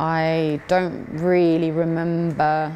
I 0.00 0.58
don't 0.66 1.06
really 1.20 1.70
remember 1.72 2.74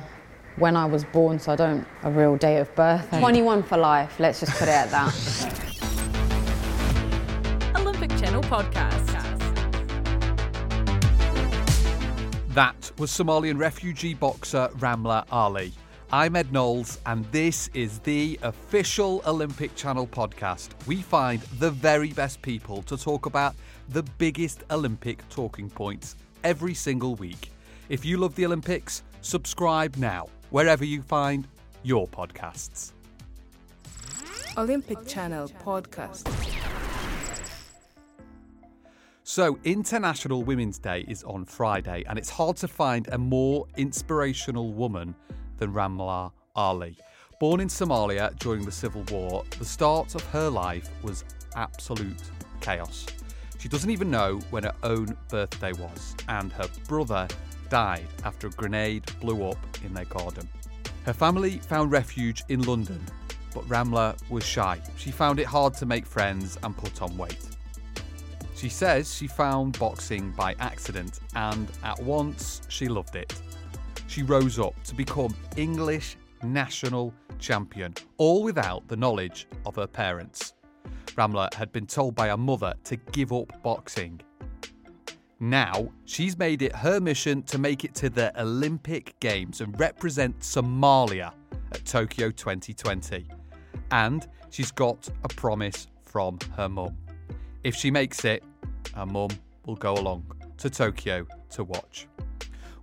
when 0.57 0.77
I 0.77 0.85
was 0.85 1.05
born, 1.05 1.39
so 1.39 1.53
I 1.53 1.57
don't 1.57 1.87
a 2.03 2.11
real 2.11 2.37
date 2.37 2.59
of 2.59 2.75
birth. 2.75 3.09
21 3.19 3.63
for 3.63 3.79
life, 3.79 4.21
let's 4.21 4.41
just 4.41 4.53
put 4.59 4.69
it 4.69 4.75
at 4.75 4.91
that. 4.91 5.11
Olympic 7.77 8.11
Channel 8.19 8.43
Podcast. 8.43 9.07
That 12.49 12.93
was 12.99 13.11
Somalian 13.11 13.59
refugee 13.59 14.13
boxer 14.13 14.69
Ramla 14.75 15.25
Ali. 15.33 15.73
I'm 16.13 16.37
Ed 16.37 16.53
Knowles, 16.53 17.01
and 17.07 17.25
this 17.33 17.71
is 17.73 18.01
the 18.01 18.39
official 18.43 19.23
Olympic 19.27 19.75
Channel 19.77 20.09
podcast. 20.09 20.69
We 20.87 21.01
find 21.01 21.41
the 21.59 21.71
very 21.71 22.13
best 22.13 22.43
people 22.43 22.83
to 22.83 22.99
talk 22.99 23.25
about 23.25 23.55
the 23.89 24.03
biggest 24.19 24.63
Olympic 24.71 25.27
talking 25.31 25.71
points 25.71 26.17
every 26.45 26.75
single 26.75 27.15
week. 27.17 27.51
If 27.89 28.05
you 28.05 28.19
love 28.19 28.35
the 28.35 28.47
Olympics, 28.47 29.03
subscribe 29.23 29.97
now, 29.97 30.29
wherever 30.51 30.85
you 30.85 31.03
find 31.03 31.49
your 31.83 32.07
podcasts. 32.07 32.93
Olympic 34.57 35.05
Channel 35.07 35.49
Podcast. 35.65 36.29
So, 39.25 39.59
International 39.65 40.45
Women's 40.45 40.79
Day 40.79 41.05
is 41.09 41.25
on 41.25 41.45
Friday, 41.45 42.05
and 42.09 42.19
it's 42.19 42.31
hard 42.31 42.57
to 42.59 42.69
find 42.69 43.09
a 43.09 43.19
more 43.19 43.67
inspirational 43.77 44.73
woman 44.73 45.15
than 45.57 45.73
Ramla 45.73 46.31
Ali. 46.55 46.99
Born 47.41 47.61
in 47.61 47.69
Somalia 47.69 48.39
during 48.39 48.65
the 48.65 48.71
Civil 48.71 49.03
War, 49.11 49.45
the 49.59 49.65
start 49.65 50.15
of 50.15 50.23
her 50.27 50.49
life 50.49 50.89
was 51.03 51.25
absolute 51.57 52.23
chaos. 52.61 53.07
She 53.65 53.71
doesn't 53.71 53.89
even 53.89 54.11
know 54.11 54.41
when 54.51 54.65
her 54.65 54.75
own 54.83 55.17
birthday 55.31 55.73
was, 55.73 56.15
and 56.29 56.53
her 56.53 56.69
brother 56.87 57.27
died 57.71 58.07
after 58.23 58.49
a 58.49 58.51
grenade 58.51 59.11
blew 59.23 59.49
up 59.49 59.57
in 59.83 59.95
their 59.95 60.05
garden. 60.05 60.47
Her 61.07 61.15
family 61.15 61.61
found 61.61 61.91
refuge 61.91 62.43
in 62.51 62.61
London, 62.61 63.03
but 63.55 63.67
Ramla 63.67 64.19
was 64.29 64.45
shy. 64.45 64.83
She 64.99 65.11
found 65.11 65.41
it 65.41 65.47
hard 65.47 65.73
to 65.77 65.87
make 65.87 66.05
friends 66.05 66.59
and 66.63 66.77
put 66.77 67.01
on 67.01 67.17
weight. 67.17 67.39
She 68.55 68.69
says 68.69 69.15
she 69.15 69.27
found 69.27 69.79
boxing 69.79 70.33
by 70.33 70.57
accident, 70.61 71.21
and 71.35 71.67
at 71.85 71.99
once 72.03 72.61
she 72.69 72.87
loved 72.87 73.17
it. 73.17 73.33
She 74.09 74.23
rose 74.23 74.59
up 74.59 74.75
to 74.85 74.95
become 74.95 75.35
English 75.57 76.19
national 76.43 77.15
champion, 77.39 77.95
all 78.19 78.43
without 78.43 78.87
the 78.89 78.97
knowledge 78.99 79.47
of 79.65 79.75
her 79.77 79.87
parents. 79.87 80.53
Ramla 81.17 81.53
had 81.55 81.73
been 81.73 81.87
told 81.87 82.15
by 82.15 82.29
her 82.29 82.37
mother 82.37 82.75
to 82.85 82.97
give 82.97 83.33
up 83.33 83.63
boxing. 83.63 84.21
Now, 85.41 85.91
she's 86.05 86.39
made 86.39 86.63
it 86.63 86.75
her 86.75 87.01
mission 87.01 87.43
to 87.45 87.59
make 87.59 87.85
it 87.85 87.95
to 87.97 88.09
the 88.09 88.33
Olympic 88.41 89.19
Games 89.21 89.61
and 89.61 89.79
represent 89.79 90.39
Somalia 90.41 91.33
at 91.73 91.85
Tokyo 91.85 92.31
2020. 92.31 93.29
And 93.91 94.27
she's 94.51 94.71
got 94.71 95.09
a 95.23 95.29
promise 95.29 95.89
from 96.03 96.39
her 96.57 96.69
mum. 96.69 96.97
If 97.63 97.75
she 97.75 97.91
makes 97.91 98.25
it, 98.25 98.43
her 98.95 99.07
mum 99.07 99.31
will 99.67 99.77
go 99.77 99.95
along 99.95 100.25
to 100.59 100.71
Tokyo 100.71 101.27
to 101.51 101.65
watch. 101.65 102.07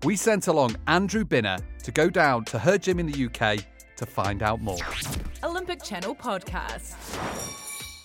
We 0.04 0.16
sent 0.16 0.48
along 0.48 0.76
Andrew 0.88 1.24
Binner 1.24 1.60
to 1.84 1.92
go 1.92 2.10
down 2.10 2.46
to 2.46 2.60
her 2.60 2.78
gym 2.78 3.00
in 3.00 3.12
the 3.12 3.26
UK 3.26 3.64
to 3.98 4.06
find 4.06 4.44
out 4.44 4.62
more. 4.62 4.78
Olympic 5.44 5.84
Channel 5.84 6.16
Podcast. 6.16 7.61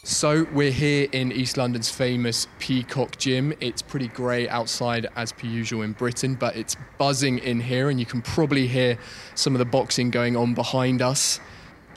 So 0.06 0.46
we're 0.52 0.70
here 0.70 1.08
in 1.10 1.32
East 1.32 1.56
London's 1.56 1.90
famous 1.90 2.46
Peacock 2.60 3.18
Gym. 3.18 3.52
It's 3.58 3.82
pretty 3.82 4.06
grey 4.06 4.48
outside 4.48 5.08
as 5.16 5.32
per 5.32 5.48
usual 5.48 5.82
in 5.82 5.94
Britain, 5.94 6.36
but 6.36 6.54
it's 6.54 6.76
buzzing 6.96 7.40
in 7.40 7.58
here 7.58 7.90
and 7.90 7.98
you 7.98 8.06
can 8.06 8.22
probably 8.22 8.68
hear 8.68 8.98
some 9.34 9.52
of 9.56 9.58
the 9.58 9.64
boxing 9.64 10.10
going 10.10 10.36
on 10.36 10.54
behind 10.54 11.02
us. 11.02 11.40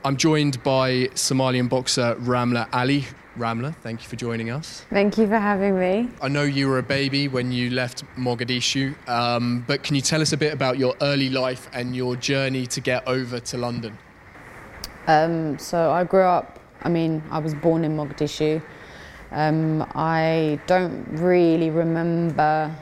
I'm 0.03 0.17
joined 0.17 0.63
by 0.63 1.09
Somalian 1.13 1.69
boxer 1.69 2.15
Ramla 2.15 2.67
Ali. 2.73 3.05
Ramla, 3.37 3.75
thank 3.75 4.01
you 4.01 4.09
for 4.09 4.15
joining 4.15 4.49
us. 4.49 4.87
Thank 4.89 5.19
you 5.19 5.27
for 5.27 5.37
having 5.37 5.79
me. 5.79 6.09
I 6.19 6.29
know 6.29 6.41
you 6.41 6.67
were 6.67 6.79
a 6.79 6.83
baby 6.83 7.27
when 7.27 7.51
you 7.51 7.69
left 7.69 8.03
Mogadishu, 8.17 8.95
um, 9.07 9.63
but 9.67 9.83
can 9.83 9.95
you 9.95 10.01
tell 10.01 10.19
us 10.19 10.33
a 10.33 10.37
bit 10.37 10.51
about 10.51 10.79
your 10.79 10.95
early 11.03 11.29
life 11.29 11.69
and 11.73 11.95
your 11.95 12.15
journey 12.15 12.65
to 12.65 12.81
get 12.81 13.07
over 13.07 13.39
to 13.39 13.57
London? 13.59 13.99
Um, 15.05 15.59
so 15.59 15.91
I 15.91 16.03
grew 16.05 16.23
up, 16.23 16.58
I 16.81 16.89
mean, 16.89 17.23
I 17.29 17.39
was 17.39 17.53
born 17.53 17.83
in 17.83 17.95
Mogadishu. 17.95 18.61
Um, 19.31 19.85
I 19.93 20.59
don't 20.65 21.05
really 21.11 21.69
remember 21.69 22.75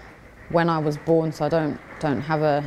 when 0.50 0.70
I 0.70 0.78
was 0.78 0.98
born, 0.98 1.32
so 1.32 1.46
I 1.46 1.50
don't 1.50 1.80
don't 2.00 2.22
have 2.22 2.42
a 2.42 2.64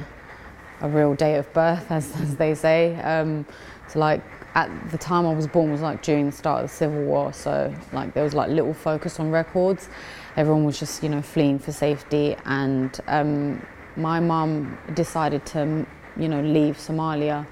a 0.80 0.88
real 0.88 1.14
date 1.14 1.36
of 1.36 1.52
birth, 1.52 1.91
as, 1.91 2.14
as 2.20 2.36
they 2.36 2.54
say. 2.54 2.96
Um, 3.00 3.46
so 3.88 3.98
like 3.98 4.22
at 4.54 4.91
the 4.91 4.98
time 4.98 5.26
I 5.26 5.34
was 5.34 5.46
born 5.46 5.70
was 5.70 5.80
like 5.80 6.02
during 6.02 6.26
the 6.26 6.32
start 6.32 6.64
of 6.64 6.70
the 6.70 6.76
Civil 6.76 7.04
War, 7.04 7.32
so 7.32 7.72
like 7.92 8.14
there 8.14 8.24
was 8.24 8.34
like 8.34 8.50
little 8.50 8.74
focus 8.74 9.20
on 9.20 9.30
records. 9.30 9.88
Everyone 10.36 10.64
was 10.64 10.78
just 10.78 11.02
you 11.02 11.08
know 11.08 11.22
fleeing 11.22 11.58
for 11.58 11.72
safety, 11.72 12.36
and 12.44 12.98
um, 13.06 13.64
my 13.97 14.20
mum 14.20 14.78
decided 14.94 15.47
to 15.47 15.86
you 16.16 16.28
know 16.28 16.41
leave 16.41 16.76
Somalia 16.76 17.47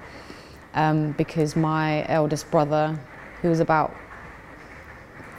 um, 0.73 1.13
because 1.13 1.55
my 1.55 2.05
eldest 2.07 2.49
brother, 2.51 2.99
who 3.41 3.49
was 3.49 3.59
about 3.59 3.95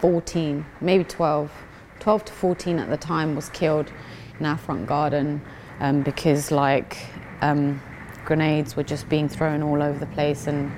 14, 0.01 0.65
maybe 0.81 1.05
12, 1.05 1.51
12 1.99 2.25
to 2.25 2.33
14 2.33 2.79
at 2.79 2.89
the 2.89 2.97
time, 2.97 3.35
was 3.37 3.49
killed 3.51 3.93
in 4.39 4.47
our 4.47 4.57
front 4.57 4.87
garden 4.87 5.41
um, 5.81 6.03
because 6.03 6.51
like 6.51 6.99
um, 7.43 7.81
grenades 8.25 8.77
were 8.77 8.83
just 8.83 9.09
being 9.09 9.29
thrown 9.29 9.63
all 9.63 9.83
over 9.83 9.99
the 9.99 10.07
place 10.07 10.47
and 10.47 10.71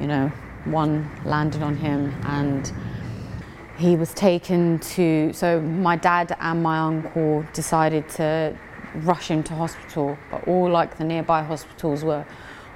you 0.00 0.06
know 0.06 0.28
one 0.64 1.08
landed 1.24 1.62
on 1.62 1.76
him 1.76 2.14
and 2.24 2.72
he 3.78 3.96
was 3.96 4.12
taken 4.14 4.78
to 4.80 5.32
so 5.32 5.60
my 5.60 5.96
dad 5.96 6.36
and 6.40 6.62
my 6.62 6.78
uncle 6.78 7.44
decided 7.52 8.08
to 8.08 8.56
rush 8.96 9.28
him 9.28 9.42
to 9.42 9.54
hospital 9.54 10.18
but 10.30 10.46
all 10.48 10.68
like 10.68 10.96
the 10.98 11.04
nearby 11.04 11.42
hospitals 11.42 12.02
were 12.02 12.24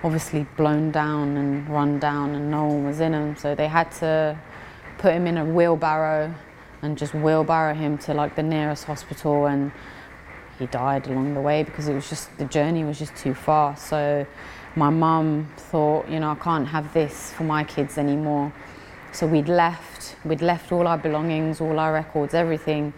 obviously 0.03 0.47
blown 0.57 0.91
down 0.91 1.37
and 1.37 1.69
run 1.69 1.99
down 1.99 2.35
and 2.35 2.51
no 2.51 2.65
one 2.65 2.87
was 2.87 3.01
in 3.01 3.13
them 3.13 3.37
so 3.37 3.55
they 3.55 3.69
had 3.69 3.91
to 3.91 4.39
put 4.99 5.13
him 5.13 5.27
in 5.27 5.37
a 5.39 5.45
wheelbarrow 5.45 6.35
and 6.83 6.97
just 6.97 7.15
wheelbarrow 7.15 7.75
him 7.75 7.99
to 7.99 8.15
like 8.15 8.35
the 8.37 8.43
nearest 8.43 8.85
hospital 8.85 9.47
and 9.47 9.71
he 10.59 10.67
died 10.67 11.07
along 11.09 11.35
the 11.35 11.41
way 11.41 11.63
because 11.63 11.89
it 11.89 11.95
was 11.95 12.09
just 12.09 12.37
the 12.39 12.45
journey 12.45 12.85
was 12.85 12.99
just 12.99 13.17
too 13.17 13.35
far. 13.35 13.77
So 13.77 14.27
my 14.77 14.91
mum 14.91 15.51
thought 15.57 16.09
you 16.09 16.21
know 16.21 16.31
I 16.31 16.35
can't 16.37 16.69
have 16.69 16.93
this 16.93 17.33
for 17.33 17.45
my 17.45 17.65
kids 17.65 17.99
anymore. 17.99 18.53
So 19.13 19.27
we'd 19.27 19.49
left 19.49 20.17
we'd 20.25 20.43
left 20.43 20.71
all 20.71 20.87
our 20.87 20.99
belongings 20.99 21.61
all 21.61 21.79
our 21.79 21.93
records 21.93 22.35
everything 22.35 22.93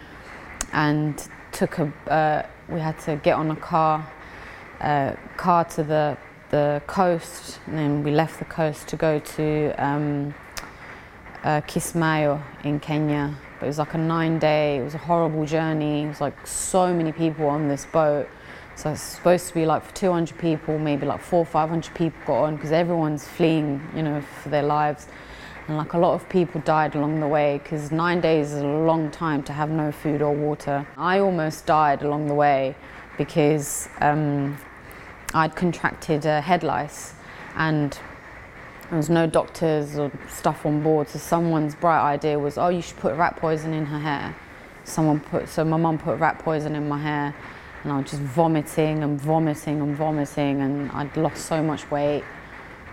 and 0.72 1.28
took 1.52 1.78
a 1.78 1.92
uh, 2.08 2.46
we 2.68 2.80
had 2.80 2.98
to 3.00 3.16
get 3.16 3.36
on 3.36 3.50
a 3.50 3.56
car 3.56 4.06
uh, 4.80 5.14
car 5.36 5.64
to 5.64 5.84
the 5.84 6.18
the 6.52 6.82
coast 6.86 7.58
and 7.66 7.78
then 7.78 8.02
we 8.04 8.10
left 8.10 8.38
the 8.38 8.44
coast 8.44 8.86
to 8.86 8.96
go 8.96 9.18
to 9.18 9.74
um, 9.78 10.34
uh, 11.42 11.62
Kismayo 11.62 12.42
in 12.62 12.78
Kenya. 12.78 13.34
But 13.58 13.66
it 13.66 13.68
was 13.68 13.78
like 13.78 13.94
a 13.94 13.98
nine 13.98 14.38
day 14.38 14.76
it 14.78 14.84
was 14.84 14.94
a 14.94 14.98
horrible 14.98 15.46
journey. 15.46 16.04
It 16.04 16.08
was 16.08 16.20
like 16.20 16.46
so 16.46 16.94
many 16.94 17.10
people 17.10 17.46
on 17.46 17.68
this 17.68 17.86
boat. 17.86 18.28
So 18.76 18.90
it's 18.90 19.00
supposed 19.00 19.48
to 19.48 19.54
be 19.54 19.64
like 19.64 19.82
for 19.82 19.94
200 19.94 20.38
people 20.38 20.78
maybe 20.78 21.06
like 21.06 21.22
four 21.22 21.40
or 21.40 21.46
500 21.46 21.94
people 21.94 22.20
got 22.26 22.44
on 22.44 22.56
because 22.56 22.72
everyone's 22.72 23.26
fleeing 23.26 23.80
you 23.96 24.02
know 24.02 24.20
for 24.42 24.50
their 24.50 24.62
lives. 24.62 25.08
And 25.68 25.78
like 25.78 25.94
a 25.94 25.98
lot 25.98 26.14
of 26.14 26.28
people 26.28 26.60
died 26.60 26.96
along 26.96 27.20
the 27.20 27.28
way 27.28 27.60
because 27.62 27.90
nine 27.90 28.20
days 28.20 28.52
is 28.52 28.60
a 28.60 28.66
long 28.66 29.10
time 29.10 29.42
to 29.44 29.54
have 29.54 29.70
no 29.70 29.90
food 29.90 30.20
or 30.20 30.34
water. 30.34 30.86
I 30.98 31.20
almost 31.20 31.64
died 31.64 32.02
along 32.02 32.26
the 32.26 32.34
way 32.34 32.74
because 33.16 33.88
um, 34.00 34.58
i'd 35.34 35.54
contracted 35.56 36.26
uh, 36.26 36.40
head 36.40 36.62
lice 36.62 37.14
and 37.56 37.98
there 38.92 38.98
was 38.98 39.08
no 39.08 39.26
doctors 39.26 39.98
or 39.98 40.12
stuff 40.28 40.66
on 40.66 40.82
board 40.82 41.08
so 41.08 41.18
someone's 41.18 41.74
bright 41.74 42.02
idea 42.02 42.38
was 42.38 42.58
oh 42.58 42.68
you 42.68 42.82
should 42.82 42.98
put 42.98 43.16
rat 43.16 43.36
poison 43.36 43.72
in 43.72 43.86
her 43.86 43.98
hair. 43.98 44.36
Someone 44.84 45.20
put 45.20 45.48
so 45.48 45.64
my 45.64 45.78
mum 45.78 45.96
put 45.96 46.18
rat 46.18 46.38
poison 46.40 46.74
in 46.74 46.88
my 46.88 46.98
hair 46.98 47.34
and 47.82 47.92
i 47.92 47.96
was 47.96 48.10
just 48.10 48.20
vomiting 48.20 49.02
and 49.02 49.18
vomiting 49.18 49.80
and 49.80 49.96
vomiting 49.96 50.60
and 50.60 50.92
i'd 50.92 51.16
lost 51.16 51.46
so 51.46 51.62
much 51.62 51.90
weight. 51.90 52.22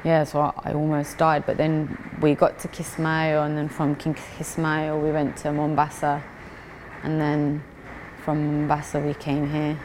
Yeah 0.06 0.24
so 0.24 0.40
i, 0.40 0.70
I 0.70 0.74
almost 0.74 1.18
died 1.18 1.46
but 1.46 1.58
then 1.58 1.98
we 2.22 2.34
got 2.34 2.60
to 2.60 2.70
kismayo 2.70 3.46
and 3.46 3.58
then 3.58 3.68
from 3.68 3.98
kismayo 3.98 5.04
we 5.04 5.12
went 5.12 5.36
to 5.38 5.52
mombasa 5.52 6.24
and 7.04 7.20
then 7.20 7.62
from 8.24 8.46
mombasa 8.46 9.02
we 9.02 9.16
came 9.16 9.52
here 9.52 9.78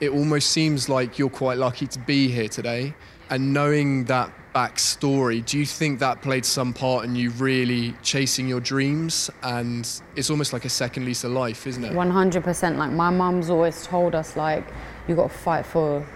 It 0.00 0.10
almost 0.10 0.50
seems 0.50 0.88
like 0.88 1.18
you're 1.18 1.28
quite 1.28 1.58
lucky 1.58 1.86
to 1.88 1.98
be 1.98 2.28
here 2.28 2.48
today. 2.48 2.94
And 3.30 3.52
knowing 3.52 4.04
that 4.04 4.32
backstory, 4.54 5.44
do 5.44 5.58
you 5.58 5.66
think 5.66 5.98
that 5.98 6.22
played 6.22 6.44
some 6.44 6.72
part 6.72 7.04
in 7.04 7.16
you 7.16 7.30
really 7.30 7.94
chasing 8.02 8.48
your 8.48 8.60
dreams? 8.60 9.28
And 9.42 9.88
it's 10.14 10.30
almost 10.30 10.52
like 10.52 10.64
a 10.64 10.68
second 10.70 11.04
lease 11.04 11.24
of 11.24 11.32
life, 11.32 11.66
isn't 11.66 11.84
it? 11.84 11.92
100% 11.92 12.76
like 12.76 12.92
my 12.92 13.10
mum's 13.10 13.50
always 13.50 13.84
told 13.86 14.14
us 14.14 14.36
like 14.36 14.64
you 15.08 15.16
got 15.16 15.30
to 15.30 15.36
fight 15.36 15.66
for 15.66 16.06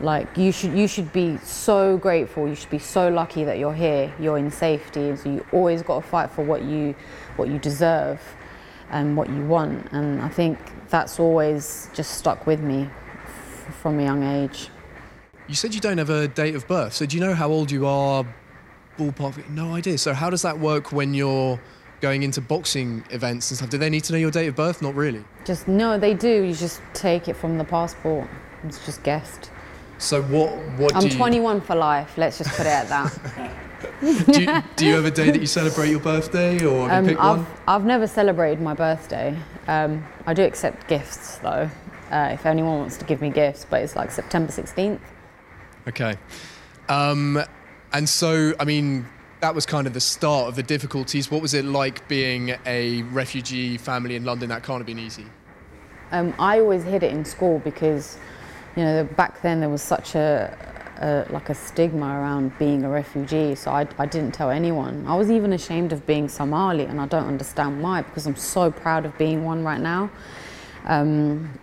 like 0.00 0.36
you 0.36 0.50
should 0.50 0.72
you 0.72 0.88
should 0.88 1.12
be 1.12 1.36
so 1.38 1.96
grateful 1.98 2.48
you 2.48 2.54
should 2.54 2.70
be 2.70 2.78
so 2.78 3.08
lucky 3.08 3.44
that 3.44 3.58
you're 3.58 3.74
here 3.74 4.12
you're 4.18 4.38
in 4.38 4.50
safety 4.50 5.14
so 5.14 5.28
you 5.28 5.46
always 5.52 5.82
got 5.82 6.02
to 6.02 6.08
fight 6.08 6.30
for 6.30 6.42
what 6.42 6.62
you 6.62 6.94
what 7.36 7.48
you 7.48 7.58
deserve 7.58 8.20
and 8.90 9.16
what 9.16 9.28
you 9.28 9.44
want 9.46 9.86
and 9.92 10.20
i 10.22 10.28
think 10.28 10.58
that's 10.88 11.20
always 11.20 11.88
just 11.94 12.16
stuck 12.18 12.46
with 12.46 12.60
me 12.60 12.88
from 13.70 13.98
a 13.98 14.02
young 14.02 14.22
age 14.22 14.68
You 15.48 15.54
said 15.54 15.74
you 15.74 15.80
don't 15.80 15.98
have 15.98 16.10
a 16.10 16.28
date 16.28 16.54
of 16.54 16.66
birth, 16.68 16.92
so 16.94 17.06
do 17.06 17.16
you 17.16 17.22
know 17.22 17.34
how 17.34 17.48
old 17.50 17.70
you 17.70 17.86
are? 17.86 18.24
Ballpark? 18.98 19.48
No 19.50 19.74
idea. 19.74 19.96
So 19.98 20.12
how 20.14 20.28
does 20.30 20.42
that 20.42 20.58
work 20.58 20.92
when 20.92 21.14
you're 21.14 21.58
going 22.00 22.22
into 22.22 22.40
boxing 22.40 23.04
events 23.10 23.50
and 23.50 23.56
stuff? 23.58 23.70
Do 23.70 23.78
they 23.78 23.88
need 23.90 24.04
to 24.04 24.12
know 24.12 24.18
your 24.18 24.30
date 24.30 24.48
of 24.48 24.56
birth? 24.56 24.82
Not 24.82 24.94
really. 24.94 25.24
just 25.44 25.66
no 25.68 25.98
they 25.98 26.14
do 26.14 26.42
you 26.42 26.54
just 26.54 26.80
take 26.94 27.26
it 27.28 27.36
from 27.36 27.58
the 27.58 27.64
passport 27.64 28.28
it's 28.64 28.84
just 28.86 29.02
guessed 29.02 29.50
So 29.98 30.22
what? 30.22 30.50
What 30.78 30.88
do 30.90 30.94
you 30.96 31.00
i'm 31.00 31.08
you, 31.08 31.16
21 31.16 31.60
for 31.62 31.74
life 31.76 32.16
let's 32.16 32.38
just 32.38 32.50
put 32.56 32.66
it 32.66 32.76
at 32.82 32.88
that 32.88 33.10
Do 34.00 34.40
you, 34.42 34.62
do 34.76 34.86
you 34.86 34.94
have 34.94 35.04
a 35.04 35.10
day 35.10 35.30
that 35.32 35.40
you 35.40 35.46
celebrate 35.46 35.90
your 35.90 36.00
birthday, 36.00 36.64
or 36.64 36.88
have 36.88 36.98
Um, 36.98 37.04
you 37.04 37.10
picked 37.10 37.20
I've, 37.20 37.38
one? 37.38 37.46
I've 37.68 37.84
never 37.84 38.06
celebrated 38.06 38.60
my 38.60 38.74
birthday. 38.74 39.36
Um, 39.68 40.04
I 40.26 40.34
do 40.34 40.42
accept 40.44 40.86
gifts 40.88 41.38
though, 41.38 41.68
uh, 42.12 42.28
if 42.32 42.44
anyone 42.46 42.78
wants 42.78 42.98
to 42.98 43.04
give 43.04 43.20
me 43.20 43.30
gifts, 43.30 43.66
but 43.68 43.82
it's 43.82 43.96
like 43.96 44.10
September 44.10 44.52
16th. 44.52 45.00
Okay. 45.88 46.14
Um, 46.88 47.42
and 47.92 48.08
so, 48.08 48.52
I 48.60 48.64
mean, 48.64 49.06
that 49.40 49.54
was 49.54 49.66
kind 49.66 49.86
of 49.86 49.94
the 49.94 50.00
start 50.00 50.48
of 50.48 50.54
the 50.54 50.62
difficulties. 50.62 51.30
What 51.30 51.42
was 51.42 51.54
it 51.54 51.64
like 51.64 52.06
being 52.08 52.54
a 52.66 53.02
refugee 53.04 53.78
family 53.78 54.14
in 54.14 54.24
London? 54.24 54.50
That 54.50 54.62
can't 54.62 54.78
have 54.78 54.86
been 54.86 54.98
easy. 54.98 55.26
Um, 56.12 56.34
I 56.38 56.60
always 56.60 56.84
hid 56.84 57.02
it 57.02 57.12
in 57.12 57.24
school 57.24 57.58
because, 57.60 58.18
you 58.76 58.84
know, 58.84 59.04
back 59.04 59.40
then 59.40 59.60
there 59.60 59.70
was 59.70 59.82
such 59.82 60.14
a, 60.14 60.54
a 61.00 61.32
like 61.32 61.48
a 61.48 61.54
stigma 61.54 62.06
around 62.06 62.56
being 62.58 62.84
a 62.84 62.90
refugee, 62.90 63.54
so 63.54 63.70
I, 63.70 63.88
I 63.98 64.04
didn't 64.04 64.32
tell 64.32 64.50
anyone. 64.50 65.06
I 65.06 65.16
was 65.16 65.30
even 65.30 65.54
ashamed 65.54 65.92
of 65.92 66.06
being 66.06 66.28
Somali, 66.28 66.84
and 66.84 67.00
I 67.00 67.06
don't 67.06 67.26
understand 67.26 67.82
why 67.82 68.02
because 68.02 68.26
I'm 68.26 68.36
so 68.36 68.70
proud 68.70 69.06
of 69.06 69.16
being 69.16 69.44
one 69.44 69.64
right 69.64 69.80
now. 69.80 70.10
Um, 70.84 71.58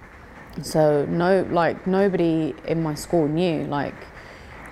so 0.62 1.06
no, 1.06 1.46
like 1.50 1.88
nobody 1.88 2.54
in 2.66 2.84
my 2.84 2.96
school 2.96 3.28
knew. 3.28 3.64
Like, 3.64 3.96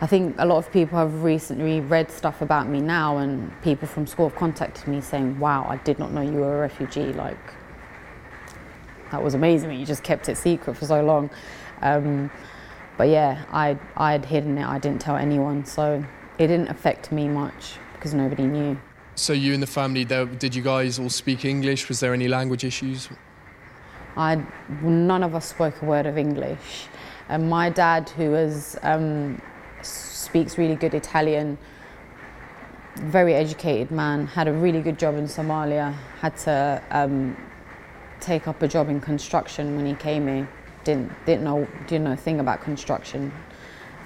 I 0.01 0.07
think 0.07 0.35
a 0.37 0.45
lot 0.45 0.57
of 0.57 0.71
people 0.71 0.97
have 0.97 1.23
recently 1.23 1.81
read 1.81 2.11
stuff 2.11 2.41
about 2.41 2.67
me 2.67 2.81
now, 2.81 3.17
and 3.17 3.51
people 3.61 3.87
from 3.87 4.07
school 4.07 4.29
have 4.29 4.37
contacted 4.37 4.87
me 4.87 5.01
saying, 5.01 5.39
"Wow, 5.39 5.65
I 5.69 5.77
did 5.77 5.99
not 5.99 6.11
know 6.11 6.21
you 6.21 6.39
were 6.39 6.57
a 6.57 6.59
refugee." 6.59 7.13
Like, 7.13 7.37
that 9.11 9.23
was 9.23 9.33
amazing 9.33 9.69
that 9.69 9.75
you 9.75 9.85
just 9.85 10.03
kept 10.03 10.29
it 10.29 10.37
secret 10.37 10.75
for 10.77 10.85
so 10.85 11.03
long. 11.03 11.29
Um, 11.81 12.29
but 12.97 13.09
yeah, 13.09 13.45
I 13.51 13.77
I'd 13.95 14.25
hidden 14.25 14.57
it. 14.57 14.65
I 14.65 14.79
didn't 14.79 15.01
tell 15.01 15.15
anyone, 15.15 15.65
so 15.65 16.03
it 16.37 16.47
didn't 16.47 16.69
affect 16.69 17.11
me 17.11 17.27
much 17.27 17.77
because 17.93 18.13
nobody 18.13 18.43
knew. 18.43 18.77
So 19.15 19.33
you 19.33 19.53
and 19.53 19.63
the 19.63 19.67
family, 19.67 20.05
did 20.05 20.53
you 20.53 20.61
guys 20.61 20.99
all 20.99 21.09
speak 21.09 21.43
English? 21.43 21.89
Was 21.89 21.99
there 21.99 22.13
any 22.13 22.27
language 22.27 22.63
issues? 22.63 23.09
I 24.17 24.43
none 24.81 25.23
of 25.23 25.35
us 25.35 25.45
spoke 25.45 25.81
a 25.81 25.85
word 25.85 26.07
of 26.07 26.17
English. 26.17 26.87
And 27.29 27.49
my 27.49 27.69
dad, 27.69 28.09
who 28.09 28.33
is 28.33 28.77
um, 28.81 29.39
speaks 29.83 30.57
really 30.57 30.75
good 30.75 30.95
Italian, 30.95 31.57
very 32.95 33.35
educated 33.35 33.91
man, 33.91 34.25
had 34.25 34.47
a 34.47 34.53
really 34.53 34.81
good 34.81 34.97
job 34.97 35.15
in 35.15 35.25
Somalia. 35.25 35.93
Had 36.19 36.35
to 36.37 36.81
um, 36.89 37.37
take 38.19 38.47
up 38.47 38.61
a 38.63 38.67
job 38.67 38.89
in 38.89 38.99
construction 38.99 39.75
when 39.75 39.85
he 39.85 39.93
came 39.93 40.27
here. 40.27 40.49
Didn't 40.83 41.11
didn't 41.25 41.43
know 41.43 41.67
didn't 41.85 42.05
know 42.05 42.13
a 42.13 42.17
thing 42.17 42.39
about 42.39 42.61
construction, 42.61 43.31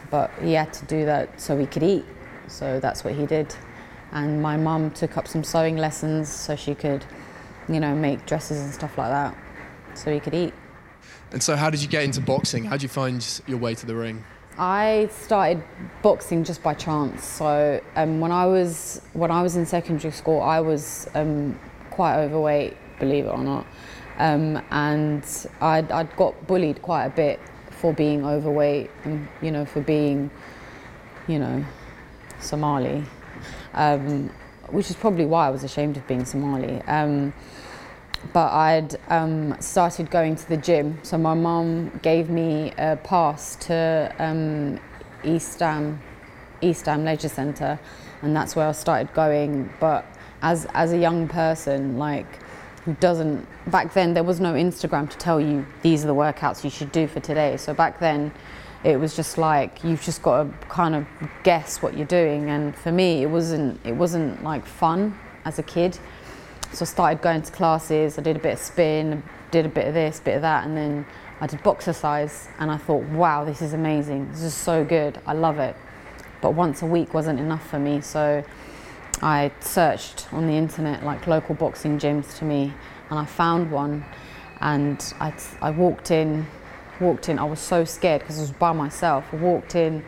but 0.10 0.30
he 0.42 0.54
had 0.54 0.74
to 0.74 0.86
do 0.86 1.06
that 1.06 1.40
so 1.40 1.58
he 1.58 1.66
could 1.68 1.84
eat. 1.84 2.06
So 2.48 2.82
that's 2.82 3.06
what 3.06 3.14
he 3.14 3.26
did. 3.26 3.56
And 4.12 4.42
my 4.42 4.58
mum 4.58 4.92
took 4.92 5.16
up 5.16 5.26
some 5.26 5.42
sewing 5.42 5.78
lessons 5.78 6.28
so 6.28 6.58
she 6.58 6.76
could, 6.76 7.06
you 7.70 7.80
know, 7.80 7.96
make 7.96 8.26
dresses 8.26 8.60
and 8.60 8.74
stuff 8.74 8.98
like 8.98 9.10
that 9.10 9.38
so 9.98 10.12
he 10.12 10.20
could 10.20 10.34
eat. 10.34 10.54
And 11.32 11.42
so, 11.42 11.56
how 11.56 11.70
did 11.70 11.82
you 11.82 11.88
get 11.88 12.04
into 12.04 12.22
boxing? 12.22 12.66
How 12.66 12.72
did 12.72 12.84
you 12.84 12.90
find 12.90 13.42
your 13.48 13.58
way 13.58 13.74
to 13.76 13.86
the 13.86 13.96
ring? 13.96 14.24
I 14.58 15.10
started 15.12 15.64
boxing 16.02 16.44
just 16.44 16.62
by 16.62 16.74
chance. 16.74 17.24
So 17.26 17.82
um, 17.96 18.20
when 18.20 18.32
I 18.32 18.46
was 18.46 19.02
when 19.14 19.32
I 19.32 19.42
was 19.42 19.56
in 19.56 19.66
secondary 19.66 20.12
school, 20.12 20.42
I 20.42 20.60
was 20.60 21.08
um, 21.16 21.58
quite 21.90 22.18
overweight, 22.18 22.76
believe 23.00 23.26
it 23.26 23.30
or 23.30 23.44
not, 23.44 23.66
um, 24.18 24.62
and 24.72 25.24
I'd, 25.62 25.92
I'd 25.92 26.16
got 26.16 26.48
bullied 26.48 26.82
quite 26.82 27.06
a 27.06 27.10
bit 27.10 27.40
for 27.70 27.94
being 27.94 28.26
overweight 28.26 28.92
and 29.06 29.28
you 29.42 29.52
know 29.52 29.66
for 29.66 29.82
being, 29.82 30.30
you 31.28 31.40
know, 31.40 31.66
Somali, 32.40 33.04
um, 33.74 34.30
which 34.70 34.90
is 34.90 34.96
probably 34.98 35.26
why 35.26 35.48
I 35.48 35.50
was 35.50 35.64
ashamed 35.64 35.96
of 35.96 36.06
being 36.08 36.26
Somali. 36.26 36.82
But 38.34 38.52
I'd 38.52 38.96
um, 39.10 39.56
started 39.60 40.12
going 40.12 40.36
to 40.36 40.50
the 40.50 40.58
gym. 40.58 41.00
So 41.04 41.18
my 41.18 41.34
mum 41.34 42.00
gave 42.02 42.30
me 42.30 42.72
a 42.78 42.98
pass 43.04 43.56
to 43.68 44.14
um, 44.20 44.80
East 45.24 45.60
Ham, 45.60 46.02
East 46.62 46.86
Ham 46.86 47.04
Leisure 47.04 47.30
Centre, 47.30 47.80
and 48.22 48.36
that's 48.36 48.56
where 48.56 48.68
I 48.68 48.72
started 48.74 49.14
going. 49.14 49.72
But 49.80 50.06
as 50.42 50.68
as 50.74 50.94
a 50.94 50.98
young 50.98 51.28
person, 51.28 51.98
like 51.98 52.28
who 52.86 52.94
doesn't 52.96 53.48
back 53.70 53.94
then 53.94 54.14
there 54.14 54.24
was 54.24 54.40
no 54.40 54.54
Instagram 54.54 55.10
to 55.10 55.18
tell 55.18 55.40
you 55.40 55.66
these 55.84 56.04
are 56.04 56.08
the 56.08 56.16
workouts 56.16 56.64
you 56.64 56.70
should 56.70 56.92
do 56.92 57.08
for 57.08 57.20
today. 57.20 57.58
So 57.58 57.74
back 57.74 58.00
then 58.00 58.32
it 58.84 58.98
was 58.98 59.16
just 59.16 59.38
like 59.38 59.84
you've 59.84 60.02
just 60.02 60.22
got 60.24 60.44
to 60.44 60.68
kind 60.68 60.96
of 60.96 61.06
guess 61.44 61.82
what 61.82 61.96
you're 61.96 62.08
doing 62.08 62.50
and 62.50 62.76
for 62.76 62.92
me 62.92 63.22
it 63.22 63.28
wasn't 63.28 63.80
it 63.86 63.92
wasn't 63.94 64.44
like 64.44 64.66
fun 64.66 65.18
as 65.46 65.60
a 65.60 65.64
kid 65.64 65.98
so 66.74 66.84
I 66.84 66.86
started 66.86 67.22
going 67.22 67.42
to 67.42 67.52
classes. 67.52 68.18
I 68.18 68.22
did 68.22 68.38
a 68.38 68.40
bit 68.40 68.54
of 68.54 68.60
spin, 68.60 69.24
did 69.52 69.66
a 69.66 69.70
bit 69.70 69.88
of 69.88 69.94
this, 69.94 70.20
bit 70.20 70.36
of 70.36 70.42
that, 70.42 70.66
and 70.66 70.76
then 70.78 71.06
I 71.42 71.48
did 71.48 71.62
boxercise. 71.64 72.48
And 72.60 72.72
I 72.72 72.78
thought, 72.78 73.04
wow, 73.10 73.44
this 73.44 73.62
is 73.62 73.74
amazing. 73.74 74.32
This 74.32 74.42
is 74.44 74.54
so 74.54 74.86
good. 74.86 75.20
I 75.26 75.34
love 75.34 75.60
it. 75.60 75.76
But 76.42 76.52
once 76.52 76.82
a 76.82 76.86
week 76.86 77.14
wasn't 77.14 77.40
enough 77.40 77.68
for 77.68 77.78
me, 77.78 78.02
so 78.02 78.44
I 79.22 79.52
searched 79.60 80.34
on 80.34 80.48
the 80.48 80.54
internet 80.54 81.04
like 81.04 81.28
local 81.28 81.56
boxing 81.56 82.00
gyms 82.00 82.38
to 82.40 82.46
me, 82.46 82.74
and 83.10 83.20
I 83.20 83.26
found 83.26 83.72
one. 83.72 84.06
And 84.62 85.14
I, 85.20 85.34
I 85.62 85.72
walked 85.72 86.12
in, 86.12 86.48
walked 87.00 87.28
in. 87.30 87.38
I 87.38 87.44
was 87.44 87.60
so 87.60 87.84
scared 87.84 88.22
because 88.22 88.38
I 88.38 88.42
was 88.42 88.52
by 88.52 88.72
myself. 88.72 89.26
I 89.34 89.38
walked 89.38 89.76
in, 89.76 90.06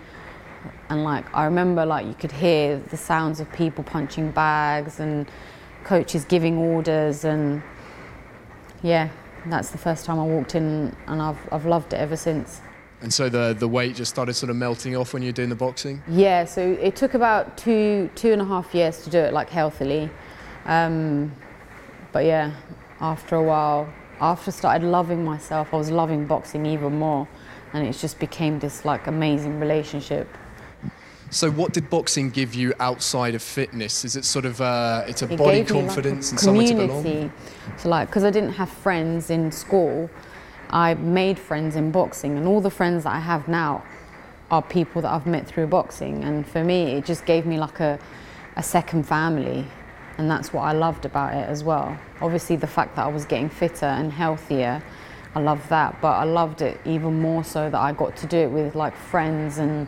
and 0.89 1.03
like 1.03 1.25
I 1.35 1.45
remember, 1.45 1.85
like 1.85 2.05
you 2.05 2.13
could 2.13 2.31
hear 2.31 2.77
the 2.77 2.97
sounds 2.97 3.39
of 3.39 3.51
people 3.51 3.83
punching 3.83 4.31
bags 4.31 4.99
and 4.99 5.27
coaches 5.83 6.25
giving 6.25 6.57
orders 6.57 7.25
and 7.25 7.61
yeah 8.81 9.09
that's 9.47 9.69
the 9.71 9.77
first 9.77 10.05
time 10.05 10.19
I 10.19 10.23
walked 10.23 10.55
in 10.55 10.95
and 11.07 11.21
I've, 11.21 11.37
I've 11.51 11.65
loved 11.65 11.91
it 11.91 11.97
ever 11.97 12.15
since. 12.15 12.61
And 13.01 13.13
so 13.13 13.27
the 13.27 13.53
the 13.53 13.67
weight 13.67 13.95
just 13.95 14.09
started 14.09 14.33
sort 14.33 14.49
of 14.49 14.55
melting 14.55 14.95
off 14.95 15.13
when 15.13 15.21
you 15.21 15.27
were 15.27 15.33
doing 15.33 15.49
the 15.49 15.55
boxing. 15.55 16.01
yeah 16.07 16.45
so 16.45 16.61
it 16.61 16.95
took 16.95 17.13
about 17.13 17.57
two 17.57 18.09
two 18.15 18.31
and 18.31 18.41
a 18.41 18.45
half 18.45 18.73
years 18.73 19.03
to 19.03 19.09
do 19.09 19.17
it 19.19 19.33
like 19.33 19.49
healthily. 19.49 20.09
Um, 20.65 21.33
but 22.11 22.25
yeah 22.25 22.53
after 23.01 23.35
a 23.35 23.43
while 23.43 23.91
after 24.21 24.49
I 24.49 24.53
started 24.53 24.87
loving 24.87 25.25
myself 25.25 25.73
I 25.73 25.77
was 25.77 25.91
loving 25.91 26.25
boxing 26.25 26.65
even 26.65 26.97
more. 26.97 27.27
And 27.73 27.85
it 27.87 27.93
just 27.93 28.19
became 28.19 28.59
this 28.59 28.85
like 28.85 29.07
amazing 29.07 29.59
relationship 29.59 30.27
So 31.33 31.49
what 31.49 31.73
did 31.73 31.89
boxing 31.89 32.29
give 32.29 32.53
you 32.53 32.73
outside 32.79 33.33
of 33.33 33.41
fitness? 33.41 34.05
Is 34.05 34.15
it 34.15 34.23
sort 34.23 34.45
of 34.45 34.61
uh, 34.61 35.03
it's 35.07 35.23
a 35.23 35.33
It 35.33 35.37
body 35.37 35.51
me, 35.51 35.59
like, 35.61 35.69
a 35.69 35.73
confidence 35.73 36.29
and 36.29 36.39
somewhere 36.39 36.67
to 36.67 36.73
belong? 36.75 37.03
community. 37.03 37.31
So 37.77 37.89
like, 37.89 38.07
because 38.07 38.23
I 38.23 38.29
didn't 38.29 38.53
have 38.53 38.69
friends 38.69 39.31
in 39.31 39.51
school, 39.51 40.11
I 40.69 40.93
made 40.93 41.39
friends 41.39 41.75
in 41.75 41.91
boxing, 41.91 42.37
and 42.37 42.47
all 42.47 42.61
the 42.61 42.69
friends 42.69 43.03
that 43.05 43.13
I 43.13 43.19
have 43.19 43.47
now 43.47 43.83
are 44.51 44.61
people 44.61 45.01
that 45.01 45.11
I've 45.11 45.25
met 45.25 45.47
through 45.47 45.67
boxing. 45.67 46.23
And 46.23 46.47
for 46.47 46.63
me, 46.63 46.91
it 46.91 47.05
just 47.05 47.25
gave 47.25 47.47
me 47.47 47.57
like 47.57 47.79
a, 47.79 47.97
a 48.55 48.61
second 48.61 49.07
family, 49.07 49.65
and 50.19 50.29
that's 50.29 50.53
what 50.53 50.61
I 50.61 50.73
loved 50.73 51.03
about 51.05 51.33
it 51.33 51.49
as 51.49 51.63
well. 51.63 51.97
Obviously, 52.21 52.57
the 52.57 52.67
fact 52.67 52.95
that 52.95 53.05
I 53.05 53.09
was 53.09 53.25
getting 53.25 53.49
fitter 53.49 53.87
and 53.87 54.13
healthier, 54.13 54.83
I 55.33 55.39
loved 55.39 55.67
that. 55.69 55.99
But 55.99 56.11
I 56.11 56.25
loved 56.25 56.61
it 56.61 56.79
even 56.85 57.19
more 57.19 57.43
so 57.43 57.71
that 57.71 57.79
I 57.79 57.91
got 57.91 58.15
to 58.17 58.27
do 58.27 58.37
it 58.37 58.51
with 58.51 58.75
like 58.75 58.95
friends 58.95 59.57
and 59.57 59.87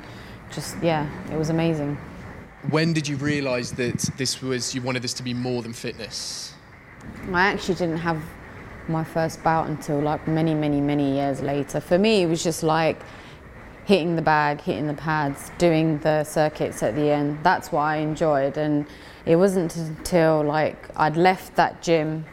just 0.55 0.75
yeah, 0.81 1.07
it 1.31 1.37
was 1.37 1.49
amazing. 1.49 1.97
When 2.69 2.93
did 2.93 3.07
you 3.07 3.17
realise 3.17 3.71
that 3.71 3.99
this 4.17 4.41
was 4.41 4.73
you 4.73 4.81
wanted 4.81 5.03
this 5.03 5.13
to 5.15 5.23
be 5.23 5.33
more 5.33 5.61
than 5.61 5.73
fitness? 5.73 6.53
I 7.31 7.47
actually 7.47 7.75
didn't 7.75 7.97
have 7.97 8.23
my 8.87 9.03
first 9.03 9.43
bout 9.43 9.67
until 9.67 9.99
like 9.99 10.27
many, 10.27 10.53
many, 10.53 10.81
many 10.81 11.13
years 11.15 11.41
later. 11.41 11.79
For 11.79 11.97
me, 11.99 12.23
it 12.23 12.27
was 12.27 12.43
just 12.43 12.63
like 12.63 12.99
hitting 13.85 14.15
the 14.15 14.21
bag, 14.21 14.61
hitting 14.61 14.87
the 14.87 14.95
pads, 14.95 15.51
doing 15.57 15.99
the 15.99 16.23
circuits 16.23 16.81
at 16.81 16.95
the 16.95 17.11
end. 17.11 17.39
That's 17.43 17.71
what 17.71 17.81
I 17.81 17.97
enjoyed. 17.97 18.57
And 18.57 18.87
it 19.25 19.35
wasn't 19.35 19.75
until 19.75 20.43
like 20.43 20.89
I'd 20.95 21.17
left 21.17 21.55
that 21.55 21.81
gym, 21.81 22.25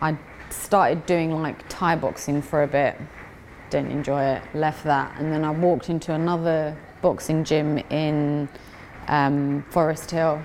I 0.00 0.16
started 0.50 1.04
doing 1.06 1.32
like 1.42 1.68
Thai 1.68 1.96
boxing 1.96 2.42
for 2.42 2.62
a 2.62 2.68
bit. 2.68 2.96
didn't 3.70 3.90
enjoy 3.90 4.22
it, 4.22 4.42
left 4.54 4.84
that, 4.84 5.14
and 5.18 5.32
then 5.32 5.44
I 5.44 5.50
walked 5.50 5.90
into 5.90 6.14
another 6.14 6.76
boxing 7.02 7.44
gym 7.44 7.78
in 7.90 8.48
um, 9.08 9.64
Forest 9.70 10.10
Hill 10.10 10.42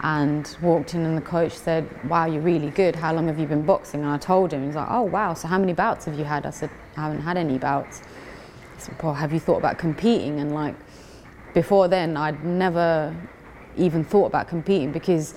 and 0.00 0.56
walked 0.62 0.94
in 0.94 1.04
and 1.04 1.16
the 1.16 1.22
coach 1.22 1.52
said, 1.52 1.88
wow, 2.08 2.26
you're 2.26 2.42
really 2.42 2.70
good. 2.70 2.94
How 2.94 3.12
long 3.12 3.26
have 3.26 3.38
you 3.38 3.46
been 3.46 3.66
boxing? 3.66 4.02
And 4.02 4.10
I 4.10 4.18
told 4.18 4.52
him, 4.52 4.64
he's 4.64 4.76
like, 4.76 4.88
oh, 4.90 5.02
wow, 5.02 5.34
so 5.34 5.48
how 5.48 5.58
many 5.58 5.72
bouts 5.72 6.04
have 6.04 6.16
you 6.18 6.24
had? 6.24 6.46
I 6.46 6.50
said, 6.50 6.70
I 6.96 7.02
haven't 7.02 7.22
had 7.22 7.36
any 7.36 7.58
bouts. 7.58 8.00
He 8.76 8.82
said, 8.82 9.02
well, 9.02 9.14
have 9.14 9.32
you 9.32 9.40
thought 9.40 9.58
about 9.58 9.78
competing? 9.78 10.38
And 10.38 10.54
like, 10.54 10.76
before 11.52 11.88
then, 11.88 12.16
I'd 12.16 12.44
never 12.44 13.14
even 13.76 14.04
thought 14.04 14.26
about 14.26 14.48
competing 14.48 14.92
because 14.92 15.34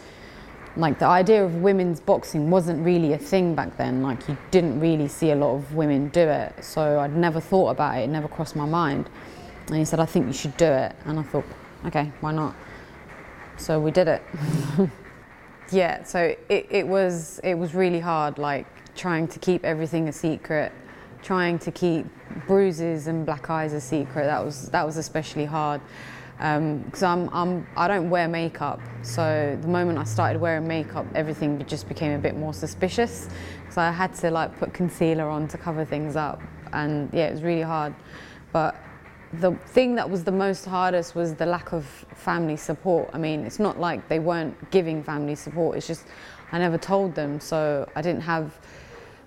like 0.78 1.00
the 1.00 1.06
idea 1.06 1.44
of 1.44 1.56
women's 1.56 2.00
boxing 2.00 2.50
wasn't 2.50 2.84
really 2.86 3.14
a 3.14 3.18
thing 3.18 3.56
back 3.56 3.78
then. 3.78 4.02
Like 4.02 4.28
you 4.28 4.38
didn't 4.52 4.80
really 4.80 5.08
see 5.08 5.32
a 5.32 5.36
lot 5.36 5.56
of 5.56 5.74
women 5.74 6.10
do 6.10 6.22
it. 6.22 6.64
So 6.64 7.00
I'd 7.00 7.16
never 7.16 7.40
thought 7.40 7.70
about 7.70 7.98
it. 7.98 8.04
It 8.04 8.08
never 8.08 8.28
crossed 8.28 8.56
my 8.56 8.66
mind. 8.66 9.10
And 9.68 9.78
he 9.78 9.86
said, 9.86 10.00
I 10.00 10.06
think 10.06 10.28
you 10.28 10.34
should 10.34 10.56
do 10.58 10.66
it. 10.66 10.96
And 11.06 11.20
I 11.20 11.24
thought, 11.24 11.46
okay, 11.86 12.12
why 12.20 12.32
not? 12.32 12.56
So 13.58 13.80
we 13.80 13.92
did 13.92 14.08
it. 14.08 14.24
yeah, 15.72 16.04
so 16.04 16.36
it, 16.50 16.68
it 16.70 16.88
was 16.88 17.40
it 17.44 17.54
was 17.54 17.76
really 17.76 18.00
hard, 18.00 18.38
like 18.38 18.66
trying 18.96 19.28
to 19.28 19.40
keep 19.40 19.64
everything 19.64 20.08
a 20.10 20.12
secret, 20.12 20.72
trying 21.22 21.60
to 21.60 21.72
keep 21.72 22.06
bruises 22.48 23.08
and 23.08 23.26
black 23.26 23.50
eyes 23.50 23.74
a 23.74 23.82
secret. 23.82 24.26
That 24.26 24.44
was 24.44 24.70
that 24.70 24.86
was 24.86 24.98
especially 24.98 25.46
hard 25.46 25.82
because 26.38 27.04
um, 27.04 27.30
I'm, 27.32 27.34
I'm 27.34 27.68
I 27.78 27.88
don't 27.88 28.10
wear 28.10 28.28
makeup. 28.28 28.80
So 29.04 29.58
the 29.62 29.68
moment 29.68 30.00
I 30.00 30.06
started 30.06 30.42
wearing 30.42 30.68
makeup, 30.68 31.06
everything 31.14 31.64
just 31.68 31.88
became 31.88 32.14
a 32.14 32.18
bit 32.20 32.36
more 32.36 32.54
suspicious. 32.54 33.30
So 33.70 33.80
I 33.80 33.92
had 33.92 34.14
to 34.16 34.32
like 34.32 34.58
put 34.58 34.74
concealer 34.74 35.30
on 35.30 35.48
to 35.50 35.58
cover 35.58 35.86
things 35.86 36.16
up, 36.16 36.42
and 36.74 37.10
yeah, 37.14 37.28
it 37.28 37.32
was 37.32 37.44
really 37.44 37.62
hard. 37.62 37.94
But 38.52 38.76
the 39.34 39.54
thing 39.68 39.96
that 39.96 40.10
was 40.10 40.24
the 40.24 40.32
most 40.32 40.66
hardest 40.66 41.16
was 41.16 41.34
the 41.36 41.46
lack 41.46 41.72
of 41.72 41.86
family 42.16 42.58
support. 42.58 43.10
I 43.14 43.18
mean, 43.18 43.46
it's 43.46 43.60
not 43.60 43.80
like 43.80 44.08
they 44.10 44.20
weren't 44.20 44.72
giving 44.72 45.04
family 45.04 45.36
support. 45.36 45.78
It's 45.78 45.88
just 45.88 46.06
I 46.52 46.60
never 46.60 46.78
told 46.78 47.16
them, 47.16 47.40
so 47.40 47.90
I 47.96 48.02
didn't 48.02 48.22
have. 48.22 48.60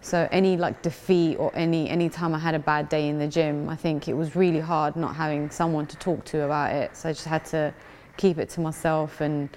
So 0.03 0.29
any 0.31 0.59
like 0.59 0.83
defeat 0.83 1.37
or 1.37 1.51
any 1.55 1.89
any 1.89 2.11
time 2.11 2.35
I 2.35 2.39
had 2.39 2.55
a 2.55 2.59
bad 2.59 2.91
day 2.91 3.09
in 3.09 3.19
the 3.19 3.27
gym, 3.27 3.71
I 3.71 3.77
think 3.77 4.07
it 4.07 4.13
was 4.13 4.37
really 4.37 4.61
hard 4.61 4.97
not 4.97 5.17
having 5.17 5.49
someone 5.51 5.87
to 5.87 5.97
talk 5.97 6.25
to 6.27 6.43
about 6.43 6.75
it. 6.75 6.95
So 6.95 7.09
I 7.09 7.13
just 7.13 7.27
had 7.27 7.47
to 7.47 7.73
keep 8.19 8.37
it 8.37 8.51
to 8.51 8.61
myself, 8.61 9.23
and 9.23 9.49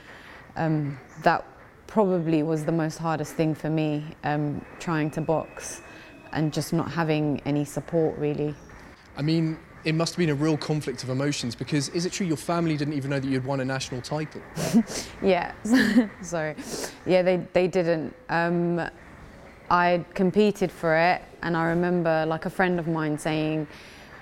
um, 0.56 0.98
that 1.24 1.46
probably 1.88 2.44
was 2.44 2.64
the 2.64 2.72
most 2.72 2.98
hardest 2.98 3.34
thing 3.34 3.54
for 3.54 3.70
me, 3.70 4.06
um, 4.24 4.64
trying 4.80 5.12
to 5.12 5.22
box 5.22 5.82
and 6.32 6.54
just 6.54 6.72
not 6.72 6.92
having 6.92 7.42
any 7.46 7.66
support 7.66 8.18
really. 8.18 8.56
I 9.18 9.22
mean, 9.22 9.58
it 9.84 9.96
must 9.96 10.14
have 10.14 10.18
been 10.18 10.30
a 10.30 10.36
real 10.36 10.58
conflict 10.58 11.04
of 11.04 11.10
emotions 11.10 11.56
because 11.56 11.90
is 11.90 12.06
it 12.06 12.12
true 12.12 12.26
your 12.26 12.38
family 12.38 12.76
didn't 12.78 12.94
even 12.94 13.12
know 13.12 13.20
that 13.20 13.28
you'd 13.28 13.46
won 13.46 13.60
a 13.60 13.66
national 13.66 14.02
title? 14.02 14.42
yeah, 15.22 15.54
sorry. 16.22 16.56
Yeah, 17.06 17.22
they, 17.22 17.38
they 17.54 17.68
didn't. 17.68 18.14
Um, 18.30 18.90
I 19.70 20.04
competed 20.14 20.72
for 20.72 20.96
it, 20.96 21.22
and 21.42 21.56
I 21.56 21.66
remember 21.66 22.26
like 22.26 22.46
a 22.46 22.50
friend 22.50 22.80
of 22.80 22.88
mine 22.88 23.18
saying, 23.18 23.68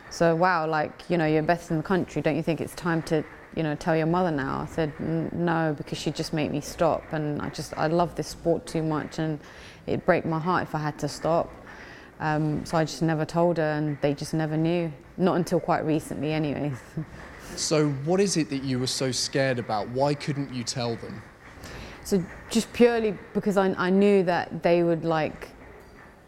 "So 0.09 0.35
wow, 0.35 0.67
like 0.67 1.03
you 1.09 1.17
know, 1.17 1.25
you're 1.25 1.43
best 1.43 1.71
in 1.71 1.77
the 1.77 1.83
country. 1.83 2.21
Don't 2.21 2.35
you 2.35 2.43
think 2.43 2.61
it's 2.61 2.73
time 2.73 3.01
to, 3.03 3.23
you 3.55 3.63
know, 3.63 3.75
tell 3.75 3.95
your 3.95 4.07
mother 4.07 4.31
now?" 4.31 4.61
I 4.61 4.65
said, 4.65 4.91
"No, 4.99 5.73
because 5.77 5.99
she'd 5.99 6.15
just 6.15 6.33
make 6.33 6.51
me 6.51 6.61
stop, 6.61 7.03
and 7.13 7.41
I 7.41 7.49
just 7.49 7.77
I 7.77 7.87
love 7.87 8.15
this 8.15 8.27
sport 8.27 8.65
too 8.65 8.81
much, 8.81 9.19
and 9.19 9.39
it'd 9.85 10.05
break 10.05 10.25
my 10.25 10.39
heart 10.39 10.63
if 10.63 10.73
I 10.73 10.79
had 10.79 10.97
to 10.99 11.07
stop." 11.07 11.51
Um, 12.19 12.65
so 12.65 12.77
I 12.77 12.85
just 12.85 13.01
never 13.01 13.25
told 13.25 13.57
her, 13.57 13.71
and 13.73 13.99
they 14.01 14.13
just 14.15 14.33
never 14.33 14.57
knew. 14.57 14.91
Not 15.17 15.35
until 15.35 15.59
quite 15.59 15.85
recently, 15.85 16.33
anyways. 16.33 16.77
So, 17.55 17.89
what 18.03 18.19
is 18.19 18.35
it 18.35 18.49
that 18.49 18.63
you 18.63 18.79
were 18.79 18.87
so 18.87 19.11
scared 19.11 19.59
about? 19.59 19.87
Why 19.89 20.13
couldn't 20.13 20.53
you 20.53 20.63
tell 20.63 20.97
them? 20.97 21.21
So, 22.03 22.23
just 22.49 22.71
purely 22.73 23.17
because 23.33 23.55
I, 23.55 23.73
I 23.77 23.89
knew 23.89 24.23
that 24.23 24.61
they 24.61 24.83
would 24.83 25.05
like. 25.05 25.49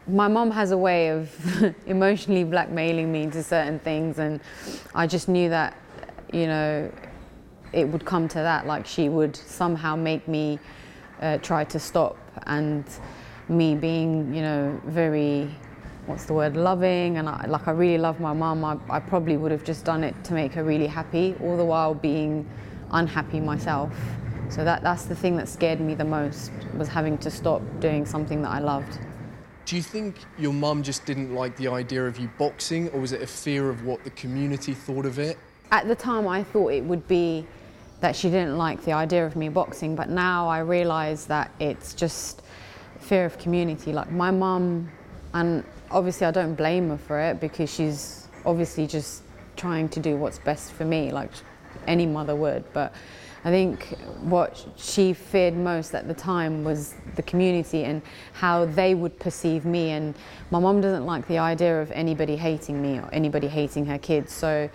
My 0.08 0.30
mom 0.30 0.52
has 0.52 0.72
a 0.72 0.78
way 0.78 1.10
of 1.10 1.76
emotionally 1.86 2.46
blackmailing 2.46 3.12
me 3.12 3.24
into 3.24 3.44
certain 3.44 3.80
things, 3.80 4.20
and 4.20 4.40
I 4.96 5.06
just 5.06 5.28
knew 5.28 5.50
that, 5.50 5.76
you 6.32 6.48
know, 6.48 6.90
it 7.74 7.86
would 7.86 8.06
come 8.06 8.30
to 8.30 8.38
that. 8.40 8.66
Like, 8.66 8.86
she 8.86 9.10
would 9.10 9.36
somehow 9.36 9.98
make 9.98 10.30
me 10.30 10.60
uh, 11.22 11.40
try 11.40 11.66
to 11.66 11.78
stop, 11.80 12.18
and 12.44 12.86
me 13.50 13.76
being, 13.76 14.34
you 14.34 14.42
know, 14.42 14.82
very 14.86 15.50
what's 16.08 16.26
the 16.26 16.34
word, 16.34 16.56
loving, 16.56 17.18
and 17.18 17.30
I, 17.30 17.46
like 17.48 17.68
I 17.68 17.72
really 17.72 17.98
love 17.98 18.20
my 18.20 18.34
mum, 18.34 18.64
I, 18.64 18.78
I 18.90 19.00
probably 19.00 19.38
would 19.38 19.52
have 19.52 19.64
just 19.64 19.86
done 19.86 20.04
it 20.04 20.16
to 20.24 20.34
make 20.34 20.54
her 20.54 20.64
really 20.64 20.88
happy, 20.88 21.36
all 21.42 21.58
the 21.58 21.66
while 21.66 21.94
being 21.94 22.50
unhappy 22.92 23.40
myself. 23.40 23.94
So 24.50 24.64
that, 24.64 24.82
that's 24.82 25.04
the 25.06 25.16
thing 25.16 25.36
that 25.36 25.50
scared 25.50 25.82
me 25.82 25.94
the 25.94 26.06
most, 26.06 26.52
was 26.78 26.88
having 26.88 27.18
to 27.20 27.30
stop 27.30 27.62
doing 27.82 28.06
something 28.06 28.42
that 28.44 28.50
I 28.50 28.60
loved. 28.60 29.00
Do 29.66 29.76
you 29.76 29.82
think 29.82 30.16
your 30.38 30.54
mum 30.54 30.82
just 30.82 31.06
didn't 31.06 31.34
like 31.34 31.58
the 31.58 31.68
idea 31.68 32.06
of 32.06 32.18
you 32.18 32.30
boxing, 32.38 32.88
or 32.90 33.02
was 33.02 33.12
it 33.12 33.22
a 33.22 33.28
fear 33.28 33.70
of 33.70 33.84
what 33.84 34.06
the 34.06 34.12
community 34.12 34.74
thought 34.74 35.06
of 35.06 35.20
it? 35.20 35.38
At 35.72 35.90
the 35.90 35.96
time, 35.96 36.26
I 36.26 36.44
thought 36.44 36.70
it 36.70 36.86
would 36.86 37.06
be 37.10 37.46
that 38.00 38.16
she 38.16 38.30
didn't 38.30 38.58
like 38.58 38.82
the 38.86 38.94
idea 38.94 39.26
of 39.26 39.36
me 39.36 39.50
boxing, 39.50 39.94
but 39.94 40.08
now 40.08 40.48
I 40.48 40.60
realise 40.60 41.26
that 41.26 41.52
it's 41.60 41.94
just 41.94 42.44
fear 43.00 43.26
of 43.26 43.38
community. 43.38 43.92
Like 43.92 44.10
my 44.10 44.32
mum, 44.32 44.90
and 45.34 45.66
obviously 45.92 46.28
I 46.28 46.32
don't 46.32 46.56
blame 46.56 46.90
her 46.90 46.98
for 46.98 47.20
it 47.20 47.40
because 47.40 47.74
she's 47.74 48.28
obviously 48.46 48.88
just 48.88 49.24
trying 49.56 49.90
to 49.90 50.00
do 50.00 50.16
what's 50.16 50.40
best 50.40 50.72
for 50.74 50.86
me, 50.86 51.12
like 51.12 51.32
any 51.88 52.06
mother 52.06 52.36
would. 52.36 52.64
But 52.74 52.94
I 53.44 53.50
think 53.50 53.98
what 54.22 54.66
she 54.76 55.14
feared 55.14 55.56
most 55.56 55.94
at 55.96 56.08
the 56.08 56.14
time 56.14 56.64
was 56.64 56.96
the 57.16 57.22
community 57.24 57.84
and 57.84 58.02
how 58.34 58.66
they 58.66 58.96
would 58.96 59.18
perceive 59.20 59.66
me. 59.66 59.92
And 59.92 60.16
my 60.52 60.60
mom 60.60 60.82
doesn't 60.82 61.06
like 61.06 61.28
the 61.28 61.38
idea 61.38 61.82
of 61.82 61.92
anybody 61.92 62.36
hating 62.36 62.82
me 62.82 63.00
or 63.00 63.10
anybody 63.12 63.48
hating 63.48 63.86
her 63.86 63.98
kids. 63.98 64.34
So 64.34 64.70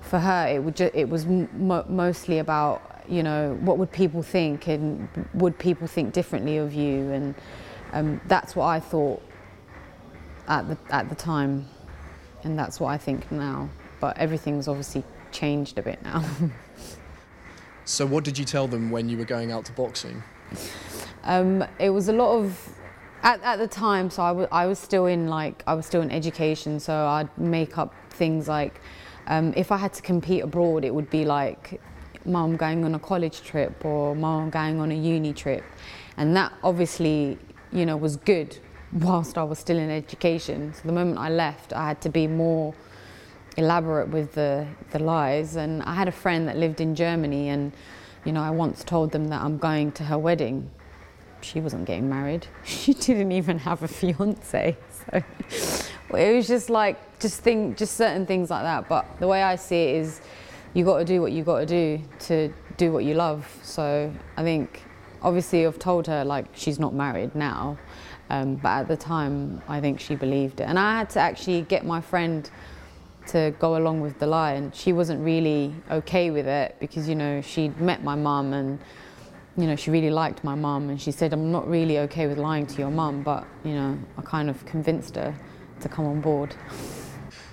for 0.00 0.18
her, 0.18 0.46
it 0.48 0.62
would 0.62 0.76
ju- 0.76 0.90
it 0.94 1.08
was 1.08 1.26
mo- 1.26 1.84
mostly 1.88 2.38
about 2.38 2.82
you 3.08 3.22
know 3.22 3.58
what 3.60 3.76
would 3.76 3.90
people 3.90 4.22
think 4.22 4.68
and 4.68 5.08
would 5.34 5.58
people 5.58 5.86
think 5.86 6.12
differently 6.12 6.58
of 6.58 6.72
you 6.72 7.10
and 7.10 7.34
um, 7.92 8.20
that's 8.28 8.54
what 8.54 8.66
I 8.66 8.78
thought 8.78 9.20
at 10.50 10.68
the 10.68 10.76
at 10.94 11.08
the 11.08 11.14
time, 11.14 11.66
and 12.42 12.58
that's 12.58 12.78
what 12.78 12.88
I 12.88 12.98
think 12.98 13.30
now. 13.32 13.70
But 14.00 14.18
everything's 14.18 14.68
obviously 14.68 15.04
changed 15.32 15.78
a 15.78 15.82
bit 15.82 16.02
now. 16.02 16.24
so, 17.86 18.04
what 18.04 18.24
did 18.24 18.36
you 18.36 18.44
tell 18.44 18.66
them 18.66 18.90
when 18.90 19.08
you 19.08 19.16
were 19.16 19.24
going 19.24 19.52
out 19.52 19.64
to 19.66 19.72
boxing? 19.72 20.22
Um, 21.22 21.64
it 21.78 21.90
was 21.90 22.08
a 22.08 22.12
lot 22.12 22.36
of 22.36 22.74
at, 23.22 23.40
at 23.42 23.56
the 23.56 23.68
time. 23.68 24.10
So 24.10 24.22
I, 24.22 24.28
w- 24.28 24.48
I 24.50 24.66
was 24.66 24.78
still 24.78 25.06
in 25.06 25.28
like 25.28 25.62
I 25.66 25.74
was 25.74 25.86
still 25.86 26.02
in 26.02 26.10
education. 26.10 26.80
So 26.80 26.94
I'd 26.94 27.36
make 27.38 27.78
up 27.78 27.94
things 28.10 28.48
like 28.48 28.80
um, 29.28 29.54
if 29.56 29.70
I 29.70 29.76
had 29.76 29.92
to 29.94 30.02
compete 30.02 30.42
abroad, 30.42 30.84
it 30.84 30.92
would 30.92 31.10
be 31.10 31.24
like 31.24 31.80
mom 32.24 32.56
going 32.56 32.84
on 32.84 32.94
a 32.94 32.98
college 32.98 33.42
trip 33.42 33.84
or 33.84 34.14
mom 34.14 34.50
going 34.50 34.80
on 34.80 34.90
a 34.90 34.96
uni 34.96 35.32
trip, 35.32 35.64
and 36.16 36.36
that 36.36 36.52
obviously 36.64 37.38
you 37.72 37.86
know 37.86 37.96
was 37.96 38.16
good 38.16 38.58
whilst 38.92 39.38
I 39.38 39.44
was 39.44 39.58
still 39.58 39.78
in 39.78 39.90
education. 39.90 40.74
So 40.74 40.82
the 40.84 40.92
moment 40.92 41.18
I 41.18 41.28
left, 41.28 41.72
I 41.72 41.88
had 41.88 42.00
to 42.02 42.08
be 42.08 42.26
more 42.26 42.74
elaborate 43.56 44.08
with 44.08 44.32
the, 44.32 44.66
the 44.90 44.98
lies. 44.98 45.56
And 45.56 45.82
I 45.82 45.94
had 45.94 46.08
a 46.08 46.12
friend 46.12 46.48
that 46.48 46.56
lived 46.56 46.80
in 46.80 46.94
Germany, 46.94 47.48
and 47.48 47.72
you 48.24 48.32
know, 48.32 48.42
I 48.42 48.50
once 48.50 48.84
told 48.84 49.12
them 49.12 49.28
that 49.28 49.42
I'm 49.42 49.58
going 49.58 49.92
to 49.92 50.04
her 50.04 50.18
wedding. 50.18 50.70
She 51.42 51.60
wasn't 51.60 51.86
getting 51.86 52.08
married. 52.08 52.46
She 52.64 52.92
didn't 52.94 53.32
even 53.32 53.58
have 53.58 53.82
a 53.82 53.88
fiance. 53.88 54.76
So 56.10 56.16
it 56.16 56.34
was 56.34 56.48
just 56.48 56.70
like 56.70 57.20
just 57.20 57.40
think 57.40 57.76
just 57.76 57.96
certain 57.96 58.26
things 58.26 58.50
like 58.50 58.64
that. 58.64 58.88
But 58.88 59.06
the 59.20 59.28
way 59.28 59.44
I 59.44 59.54
see 59.54 59.76
it 59.84 59.96
is, 60.00 60.20
you 60.74 60.84
got 60.84 60.98
to 60.98 61.04
do 61.04 61.20
what 61.20 61.30
you 61.30 61.44
got 61.44 61.60
to 61.60 61.66
do 61.66 62.02
to 62.26 62.52
do 62.76 62.92
what 62.92 63.04
you 63.04 63.14
love. 63.14 63.48
So 63.62 64.12
I 64.36 64.42
think, 64.42 64.82
obviously, 65.22 65.64
I've 65.64 65.78
told 65.78 66.08
her 66.08 66.24
like 66.24 66.46
she's 66.52 66.80
not 66.80 66.94
married 66.94 67.36
now 67.36 67.78
um, 68.30 68.54
but 68.56 68.68
at 68.68 68.88
the 68.88 68.96
time, 68.96 69.60
I 69.68 69.80
think 69.80 70.00
she 70.00 70.14
believed 70.14 70.60
it. 70.60 70.64
And 70.64 70.78
I 70.78 70.98
had 70.98 71.10
to 71.10 71.20
actually 71.20 71.62
get 71.62 71.84
my 71.84 72.00
friend 72.00 72.48
to 73.28 73.54
go 73.58 73.76
along 73.76 74.00
with 74.00 74.18
the 74.18 74.26
lie, 74.26 74.52
and 74.52 74.74
she 74.74 74.92
wasn't 74.92 75.22
really 75.22 75.74
okay 75.90 76.30
with 76.30 76.46
it 76.46 76.76
because, 76.80 77.08
you 77.08 77.14
know, 77.14 77.42
she'd 77.42 77.78
met 77.80 78.02
my 78.02 78.14
mum 78.14 78.52
and, 78.52 78.78
you 79.56 79.66
know, 79.66 79.76
she 79.76 79.90
really 79.90 80.10
liked 80.10 80.42
my 80.42 80.54
mum, 80.54 80.90
and 80.90 81.00
she 81.00 81.10
said, 81.12 81.32
I'm 81.32 81.52
not 81.52 81.68
really 81.68 81.98
okay 81.98 82.26
with 82.26 82.38
lying 82.38 82.66
to 82.66 82.78
your 82.78 82.90
mum, 82.90 83.22
but, 83.22 83.44
you 83.64 83.74
know, 83.74 83.98
I 84.16 84.22
kind 84.22 84.48
of 84.48 84.64
convinced 84.64 85.16
her 85.16 85.34
to 85.80 85.88
come 85.88 86.06
on 86.06 86.20
board. 86.20 86.54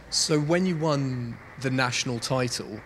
So 0.09 0.39
when 0.39 0.65
you 0.65 0.77
won 0.77 1.37
the 1.61 1.69
national 1.69 2.19
title, 2.19 2.79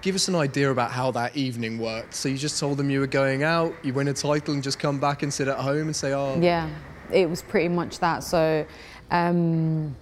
give 0.00 0.14
us 0.14 0.28
an 0.28 0.34
idea 0.34 0.70
about 0.70 0.90
how 0.90 1.10
that 1.10 1.36
evening 1.36 1.78
worked. 1.78 2.14
So 2.14 2.28
you 2.28 2.38
just 2.38 2.58
told 2.58 2.78
them 2.78 2.88
you 2.88 3.00
were 3.00 3.06
going 3.06 3.42
out, 3.42 3.74
you 3.82 3.92
win 3.92 4.08
a 4.08 4.14
title, 4.14 4.54
and 4.54 4.62
just 4.62 4.78
come 4.78 4.98
back 4.98 5.22
and 5.22 5.32
sit 5.32 5.48
at 5.48 5.58
home 5.58 5.86
and 5.88 5.96
say, 5.96 6.12
"Oh." 6.12 6.40
Yeah, 6.40 6.70
it 7.12 7.28
was 7.28 7.42
pretty 7.42 7.68
much 7.68 7.98
that. 8.00 8.22
So 8.24 8.66
um, 9.10 9.94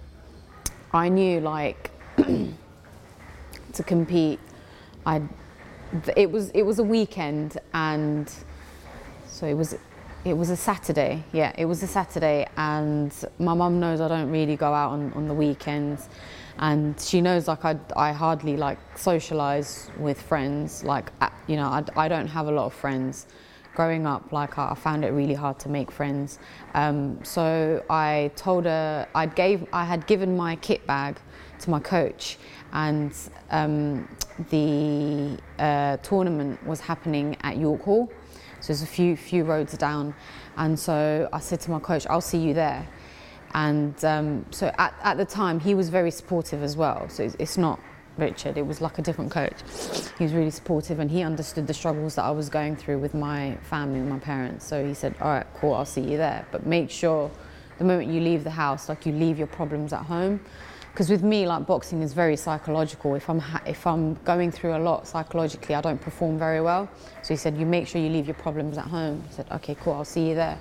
I 0.93 1.09
knew 1.09 1.39
like 1.39 1.91
to 2.17 3.83
compete, 3.83 4.39
I 5.05 5.21
it 6.15 6.29
was 6.29 6.49
it 6.51 6.63
was 6.63 6.77
a 6.79 6.83
weekend 6.83 7.57
and 7.73 8.31
so 9.27 9.47
it 9.47 9.55
was 9.55 9.75
it 10.25 10.33
was 10.33 10.49
a 10.49 10.55
Saturday. 10.55 11.23
Yeah, 11.31 11.53
it 11.57 11.65
was 11.65 11.81
a 11.81 11.87
Saturday, 11.87 12.47
and 12.57 13.13
my 13.39 13.53
mum 13.53 13.79
knows 13.79 14.01
I 14.01 14.07
don't 14.07 14.29
really 14.29 14.55
go 14.55 14.73
out 14.73 14.91
on, 14.91 15.13
on 15.13 15.27
the 15.27 15.33
weekends, 15.33 16.09
and 16.57 16.99
she 16.99 17.21
knows 17.21 17.47
like 17.47 17.63
I, 17.63 17.77
I 17.95 18.11
hardly 18.11 18.57
like 18.57 18.77
socialize 18.97 19.89
with 19.97 20.21
friends. 20.21 20.83
Like 20.83 21.11
uh, 21.21 21.29
you 21.47 21.55
know, 21.55 21.67
I, 21.67 21.83
I 21.95 22.07
don't 22.07 22.27
have 22.27 22.47
a 22.47 22.51
lot 22.51 22.65
of 22.65 22.73
friends. 22.73 23.27
Growing 23.79 24.05
up, 24.05 24.33
like 24.33 24.57
I 24.57 24.75
found 24.75 25.05
it 25.05 25.11
really 25.11 25.33
hard 25.33 25.57
to 25.59 25.69
make 25.69 25.89
friends. 25.89 26.37
Um, 26.73 27.23
so 27.23 27.81
I 27.89 28.29
told 28.35 28.65
her 28.65 29.07
I 29.15 29.25
gave 29.25 29.65
I 29.71 29.85
had 29.85 30.05
given 30.05 30.35
my 30.35 30.57
kit 30.57 30.85
bag 30.85 31.15
to 31.59 31.69
my 31.69 31.79
coach, 31.79 32.37
and 32.73 33.13
um, 33.51 34.05
the 34.49 35.39
uh, 35.59 35.95
tournament 36.03 36.61
was 36.67 36.81
happening 36.81 37.37
at 37.39 37.55
York 37.55 37.83
Hall. 37.83 38.11
So 38.59 38.67
there's 38.67 38.81
a 38.81 38.85
few 38.85 39.15
few 39.15 39.45
roads 39.45 39.77
down, 39.77 40.13
and 40.57 40.77
so 40.77 41.29
I 41.31 41.39
said 41.39 41.61
to 41.61 41.71
my 41.71 41.79
coach, 41.79 42.05
"I'll 42.07 42.19
see 42.19 42.39
you 42.39 42.53
there." 42.53 42.85
And 43.53 43.95
um, 44.03 44.45
so 44.51 44.73
at, 44.77 44.93
at 45.03 45.15
the 45.15 45.25
time, 45.25 45.57
he 45.61 45.73
was 45.73 45.87
very 45.87 46.11
supportive 46.11 46.63
as 46.63 46.75
well. 46.75 47.07
So 47.07 47.23
it's, 47.23 47.37
it's 47.39 47.57
not 47.57 47.79
Richard; 48.19 48.57
it 48.57 48.65
was 48.65 48.81
like 48.81 48.97
a 48.99 49.01
different 49.01 49.31
coach. 49.31 49.55
He 50.17 50.23
was 50.23 50.33
really 50.33 50.51
supportive, 50.51 50.99
and 50.99 51.09
he 51.09 51.23
understood 51.23 51.67
the 51.67 51.73
struggles 51.73 52.15
that 52.15 52.23
I 52.23 52.31
was 52.31 52.49
going 52.49 52.75
through 52.75 52.99
with 52.99 53.13
my 53.13 53.55
family, 53.63 53.99
and 53.99 54.09
my 54.09 54.19
parents. 54.19 54.65
So 54.65 54.85
he 54.85 54.93
said, 54.93 55.15
"All 55.21 55.29
right, 55.29 55.47
cool, 55.55 55.73
I'll 55.73 55.85
see 55.85 56.01
you 56.01 56.17
there, 56.17 56.45
but 56.51 56.65
make 56.65 56.89
sure 56.89 57.31
the 57.77 57.83
moment 57.85 58.09
you 58.09 58.21
leave 58.21 58.43
the 58.43 58.51
house, 58.51 58.89
like 58.89 59.05
you 59.05 59.13
leave 59.13 59.37
your 59.37 59.47
problems 59.47 59.93
at 59.93 60.03
home." 60.03 60.39
because 60.91 61.09
with 61.09 61.23
me 61.23 61.47
like 61.47 61.65
boxing 61.65 62.01
is 62.01 62.13
very 62.13 62.35
psychological 62.35 63.15
if 63.15 63.29
i'm 63.29 63.39
ha- 63.39 63.61
if 63.65 63.85
i'm 63.87 64.15
going 64.25 64.51
through 64.51 64.75
a 64.75 64.79
lot 64.79 65.07
psychologically 65.07 65.75
i 65.75 65.81
don't 65.81 66.01
perform 66.01 66.37
very 66.37 66.61
well 66.61 66.89
so 67.21 67.33
he 67.33 67.37
said 67.37 67.57
you 67.57 67.65
make 67.65 67.87
sure 67.87 68.01
you 68.01 68.09
leave 68.09 68.27
your 68.27 68.35
problems 68.35 68.77
at 68.77 68.85
home 68.85 69.23
i 69.27 69.31
said 69.31 69.45
okay 69.51 69.75
cool 69.75 69.93
i'll 69.93 70.05
see 70.05 70.29
you 70.29 70.35
there 70.35 70.59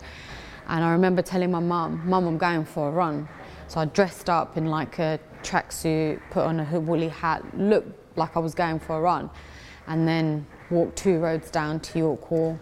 and 0.69 0.85
i 0.85 0.93
remember 0.93 1.23
telling 1.23 1.51
my 1.51 1.61
mum 1.61 2.01
mum 2.05 2.27
i'm 2.27 2.39
going 2.39 2.65
for 2.65 2.89
a 2.89 2.91
run 2.93 3.29
so 3.67 3.81
i 3.81 3.85
dressed 3.87 4.31
up 4.31 4.57
in 4.57 4.67
like 4.67 4.99
a 4.99 5.19
tracksuit 5.43 6.21
put 6.31 6.45
on 6.45 6.61
a 6.61 6.81
woolly 6.81 7.09
hat 7.09 7.43
looked 7.57 8.17
like 8.17 8.37
i 8.37 8.41
was 8.41 8.55
going 8.55 8.79
for 8.79 8.99
a 8.99 9.01
run 9.01 9.31
and 9.87 10.07
then 10.07 10.47
walked 10.71 10.97
two 10.97 11.19
roads 11.19 11.51
down 11.51 11.81
to 11.81 11.99
york 11.99 12.23
hall 12.25 12.59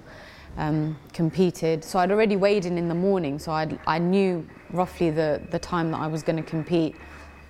um, 0.58 0.98
competed 1.12 1.84
so 1.84 1.98
i'd 1.98 2.10
already 2.10 2.36
weighed 2.36 2.64
in 2.64 2.78
in 2.78 2.88
the 2.88 2.94
morning 2.94 3.38
so 3.38 3.52
I'd, 3.52 3.78
i 3.86 3.98
knew 3.98 4.46
roughly 4.70 5.10
the, 5.10 5.42
the 5.50 5.58
time 5.58 5.90
that 5.90 5.98
i 5.98 6.06
was 6.06 6.22
going 6.22 6.36
to 6.36 6.42
compete 6.42 6.96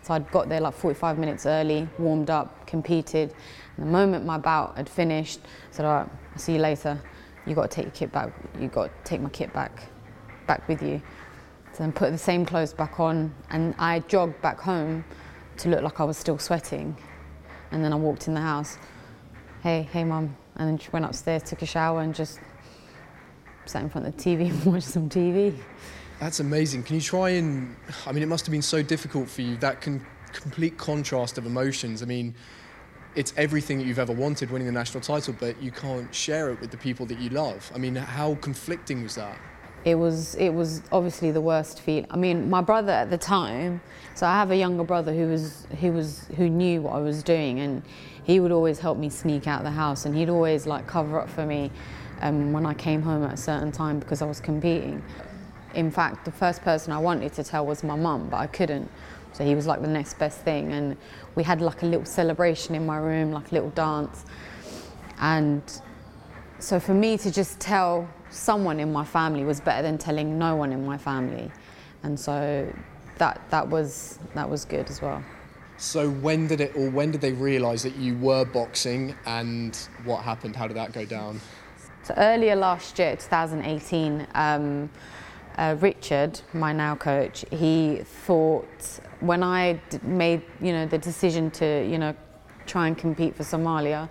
so 0.06 0.14
I'd 0.14 0.30
got 0.30 0.49
there 0.49 0.61
like 0.61 0.75
45 0.75 1.18
minutes 1.18 1.47
early, 1.47 1.88
warmed 1.99 2.30
up, 2.30 2.64
competed. 2.64 3.35
And 3.76 3.87
the 3.88 3.90
moment 3.90 4.25
my 4.25 4.38
bout 4.38 4.76
had 4.76 4.88
finished, 4.88 5.40
I 5.42 5.49
said, 5.73 5.85
all 5.85 5.97
right, 5.97 6.09
I'll 6.33 6.38
see 6.38 6.52
you 6.52 6.59
later. 6.61 7.00
You've 7.45 7.56
got 7.56 7.68
to 7.68 7.75
take 7.75 7.87
your 7.87 7.92
kit 7.92 8.12
back. 8.12 8.33
You've 8.61 8.71
got 8.71 8.85
to 8.85 8.90
take 9.02 9.21
my 9.21 9.30
kit 9.30 9.52
back, 9.52 9.83
back 10.47 10.68
with 10.68 10.80
you. 10.80 11.02
Then 11.78 11.92
put 11.92 12.11
the 12.11 12.18
same 12.18 12.47
clothes 12.47 12.73
back 12.73 12.99
on, 12.99 13.35
and 13.50 13.75
I 13.78 14.00
jogged 14.00 14.40
back 14.40 14.59
home 14.61 15.04
to 15.59 15.68
look 15.68 15.83
like 15.83 16.00
I 16.00 16.04
was 16.04 16.16
still 16.16 16.38
sweating. 16.38 16.97
And 17.71 17.85
then 17.85 17.92
I 17.92 17.97
walked 17.97 18.28
in 18.28 18.35
the 18.35 18.40
house. 18.40 18.78
Hey, 19.62 19.88
hey, 19.92 20.04
mum. 20.04 20.37
And 20.56 20.68
then 20.68 20.78
she 20.78 20.88
went 20.90 21.04
upstairs, 21.04 21.42
took 21.42 21.62
a 21.62 21.66
shower, 21.66 22.00
and 22.00 22.14
just 22.14 22.40
sat 23.66 23.83
in 23.83 23.90
front 23.90 24.06
of 24.06 24.16
the 24.16 24.23
TV 24.23 24.50
and 24.50 24.64
watched 24.73 24.87
some 24.87 25.09
TV. 25.09 25.54
That's 26.21 26.40
amazing. 26.40 26.85
Can 26.85 26.95
you 26.95 27.02
try 27.02 27.30
and? 27.30 27.76
I 28.06 28.12
mean, 28.12 28.23
it 28.23 28.26
must 28.26 28.47
have 28.47 28.52
been 28.52 28.62
so 28.62 28.83
difficult 28.83 29.28
for 29.28 29.42
you. 29.42 29.56
That 29.56 29.83
complete 29.83 30.78
contrast 30.78 31.37
of 31.37 31.45
emotions. 31.45 32.02
I 32.02 32.06
mean, 32.06 32.35
it's 33.14 33.35
everything 33.37 33.78
that 33.78 33.87
you've 33.87 33.99
ever 33.99 34.12
wanted, 34.12 34.50
winning 34.50 34.66
the 34.66 34.73
national 34.73 35.02
title, 35.02 35.35
but 35.38 35.61
you 35.62 35.71
can't 35.71 36.14
share 36.14 36.51
it 36.51 36.61
with 36.61 36.70
the 36.70 36.77
people 36.77 37.07
that 37.07 37.18
you 37.18 37.31
love. 37.31 37.70
I 37.74 37.79
mean, 37.79 37.96
how 37.96 38.37
conflicting 38.37 39.03
was 39.03 39.14
that? 39.16 39.38
It 39.87 39.94
was. 39.94 40.35
It 40.35 40.51
was 40.51 40.83
obviously 40.90 41.31
the 41.31 41.40
worst 41.40 41.81
feel. 41.81 42.05
I 42.11 42.16
mean, 42.16 42.51
my 42.51 42.61
brother 42.61 42.90
at 42.90 43.09
the 43.09 43.16
time. 43.16 43.81
So 44.16 44.27
I 44.27 44.33
have 44.33 44.51
a 44.51 44.57
younger 44.57 44.83
brother 44.83 45.14
who 45.14 45.29
was 45.29 45.68
who 45.81 45.92
was 45.92 46.27
who 46.37 46.51
knew 46.51 46.83
what 46.83 46.94
I 46.94 46.99
was 46.99 47.22
doing, 47.22 47.61
and 47.61 47.85
he 48.25 48.40
would 48.40 48.51
always 48.51 48.81
help 48.81 48.99
me 48.99 49.09
sneak 49.09 49.46
out 49.46 49.61
of 49.61 49.64
the 49.64 49.70
house, 49.70 50.05
and 50.05 50.16
he'd 50.16 50.29
always 50.29 50.66
like 50.66 50.88
cover 50.88 51.20
up 51.20 51.31
for 51.31 51.46
me 51.46 51.70
um, 52.20 52.53
when 52.53 52.66
I 52.66 52.75
came 52.75 53.01
home 53.01 53.22
at 53.22 53.35
a 53.35 53.37
certain 53.37 53.70
time 53.70 54.01
because 54.01 54.22
I 54.22 54.27
was 54.27 54.40
competing. 54.40 55.05
In 55.75 55.92
fact, 55.92 56.25
the 56.25 56.33
first 56.33 56.62
person 56.62 56.92
I 56.92 56.99
wanted 56.99 57.33
to 57.35 57.44
tell 57.44 57.64
was 57.64 57.85
my 57.85 57.94
mum, 57.94 58.29
but 58.29 58.38
I 58.38 58.49
couldn't. 58.49 58.90
So 59.35 59.44
he 59.44 59.55
was 59.55 59.68
like 59.68 59.83
the 59.83 59.88
next 59.88 60.18
best 60.18 60.40
thing. 60.40 60.72
And 60.72 60.96
we 61.37 61.44
had 61.44 61.61
like 61.61 61.83
a 61.83 61.87
little 61.87 62.07
celebration 62.07 62.75
in 62.75 62.85
my 62.87 62.96
room, 62.96 63.31
like 63.31 63.53
a 63.53 63.55
little 63.55 63.70
dance. 63.70 64.25
And 65.20 65.62
so 66.59 66.81
for 66.81 66.94
me 66.94 67.18
to 67.18 67.31
just 67.31 67.61
tell 67.61 68.09
someone 68.37 68.79
in 68.79 68.92
my 68.92 69.05
family 69.05 69.44
was 69.44 69.61
better 69.61 69.83
than 69.83 69.99
telling 69.99 70.38
no 70.38 70.57
one 70.57 70.72
in 70.72 70.85
my 70.85 70.99
family. 70.99 71.51
And 72.03 72.18
so 72.18 72.72
that, 73.18 73.40
that, 73.51 73.68
was, 73.68 74.18
that 74.35 74.49
was 74.49 74.64
good 74.64 74.88
as 74.90 75.01
well. 75.01 75.25
So 75.79 76.11
when 76.11 76.46
did 76.46 76.61
it, 76.61 76.75
or 76.77 76.90
when 76.90 77.11
did 77.11 77.20
they 77.20 77.33
realise 77.33 77.83
that 77.83 77.96
you 77.96 78.16
were 78.18 78.44
boxing, 78.44 79.14
and 79.27 79.77
what 80.05 80.22
happened? 80.22 80.57
How 80.57 80.66
did 80.66 80.77
that 80.77 80.92
go 80.92 81.05
down? 81.05 81.40
So 82.03 82.14
earlier 82.16 82.57
last 82.57 82.99
year, 82.99 83.16
2018, 83.16 84.27
um, 84.35 84.88
uh, 85.59 85.77
Richard, 85.81 86.40
my 86.53 86.72
now 86.72 86.94
coach, 86.94 87.44
he 87.51 88.03
thought 88.05 89.01
when 89.20 89.42
I 89.42 89.81
d- 89.90 89.99
made 90.03 90.42
you 90.61 90.72
know 90.72 90.87
the 90.87 90.99
decision 90.99 91.51
to 91.53 91.87
you 91.88 91.99
know 91.99 92.14
try 92.66 92.87
and 92.87 92.96
compete 92.96 93.35
for 93.35 93.42
Somalia, 93.42 94.09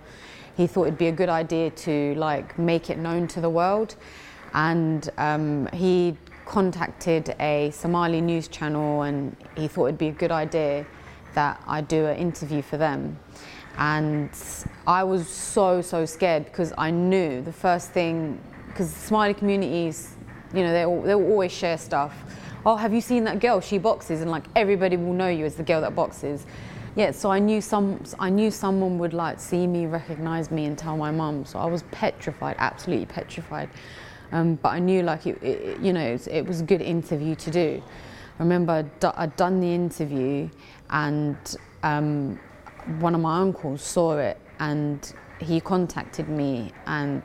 he 0.56 0.66
thought 0.66 0.84
it'd 0.84 0.98
be 0.98 1.08
a 1.08 1.12
good 1.12 1.28
idea 1.28 1.70
to 1.70 2.14
like 2.16 2.58
make 2.58 2.90
it 2.90 2.98
known 2.98 3.28
to 3.28 3.40
the 3.40 3.50
world, 3.50 3.96
and 4.54 5.10
um, 5.18 5.68
he 5.72 6.16
contacted 6.46 7.34
a 7.40 7.70
Somali 7.72 8.20
news 8.20 8.46
channel 8.46 9.02
and 9.02 9.36
he 9.56 9.66
thought 9.66 9.86
it'd 9.86 9.98
be 9.98 10.08
a 10.08 10.12
good 10.12 10.30
idea 10.30 10.86
that 11.34 11.60
I 11.66 11.80
do 11.80 12.06
an 12.06 12.16
interview 12.16 12.62
for 12.62 12.76
them. 12.76 13.18
And 13.78 14.30
I 14.86 15.02
was 15.02 15.28
so 15.28 15.82
so 15.82 16.06
scared 16.06 16.44
because 16.44 16.72
I 16.78 16.90
knew 16.90 17.42
the 17.42 17.52
first 17.52 17.90
thing 17.90 18.40
because 18.68 18.90
Somali 18.90 19.34
communities 19.34 20.16
you 20.54 20.62
know, 20.62 20.72
they'll, 20.72 21.02
they'll 21.02 21.30
always 21.30 21.52
share 21.52 21.78
stuff. 21.78 22.14
Oh, 22.64 22.76
have 22.76 22.92
you 22.92 23.00
seen 23.00 23.24
that 23.24 23.40
girl? 23.40 23.60
She 23.60 23.78
boxes, 23.78 24.20
and 24.20 24.30
like 24.30 24.44
everybody 24.56 24.96
will 24.96 25.12
know 25.12 25.28
you 25.28 25.44
as 25.44 25.54
the 25.54 25.62
girl 25.62 25.80
that 25.82 25.94
boxes. 25.94 26.46
Yeah, 26.96 27.10
so 27.10 27.30
I 27.30 27.38
knew 27.38 27.60
some, 27.60 28.02
I 28.18 28.30
knew 28.30 28.50
someone 28.50 28.98
would 28.98 29.12
like 29.12 29.38
see 29.38 29.66
me, 29.66 29.84
recognize 29.84 30.50
me, 30.50 30.64
and 30.64 30.78
tell 30.78 30.96
my 30.96 31.10
mum. 31.10 31.44
So 31.44 31.58
I 31.58 31.66
was 31.66 31.82
petrified, 31.90 32.56
absolutely 32.58 33.04
petrified. 33.04 33.68
Um, 34.32 34.54
but 34.54 34.70
I 34.70 34.78
knew 34.78 35.02
like 35.02 35.26
it, 35.26 35.42
it 35.42 35.80
you 35.80 35.92
know, 35.92 36.00
it, 36.00 36.26
it, 36.26 36.46
was 36.46 36.62
a 36.62 36.64
good 36.64 36.80
interview 36.80 37.34
to 37.34 37.50
do. 37.50 37.82
I 38.38 38.42
remember 38.42 38.88
I'd, 39.02 39.36
done 39.36 39.60
the 39.60 39.72
interview, 39.74 40.48
and 40.88 41.36
um, 41.82 42.40
one 42.98 43.14
of 43.14 43.20
my 43.20 43.40
uncles 43.40 43.82
saw 43.82 44.16
it, 44.16 44.40
and 44.58 45.12
he 45.38 45.60
contacted 45.60 46.30
me, 46.30 46.72
and 46.86 47.22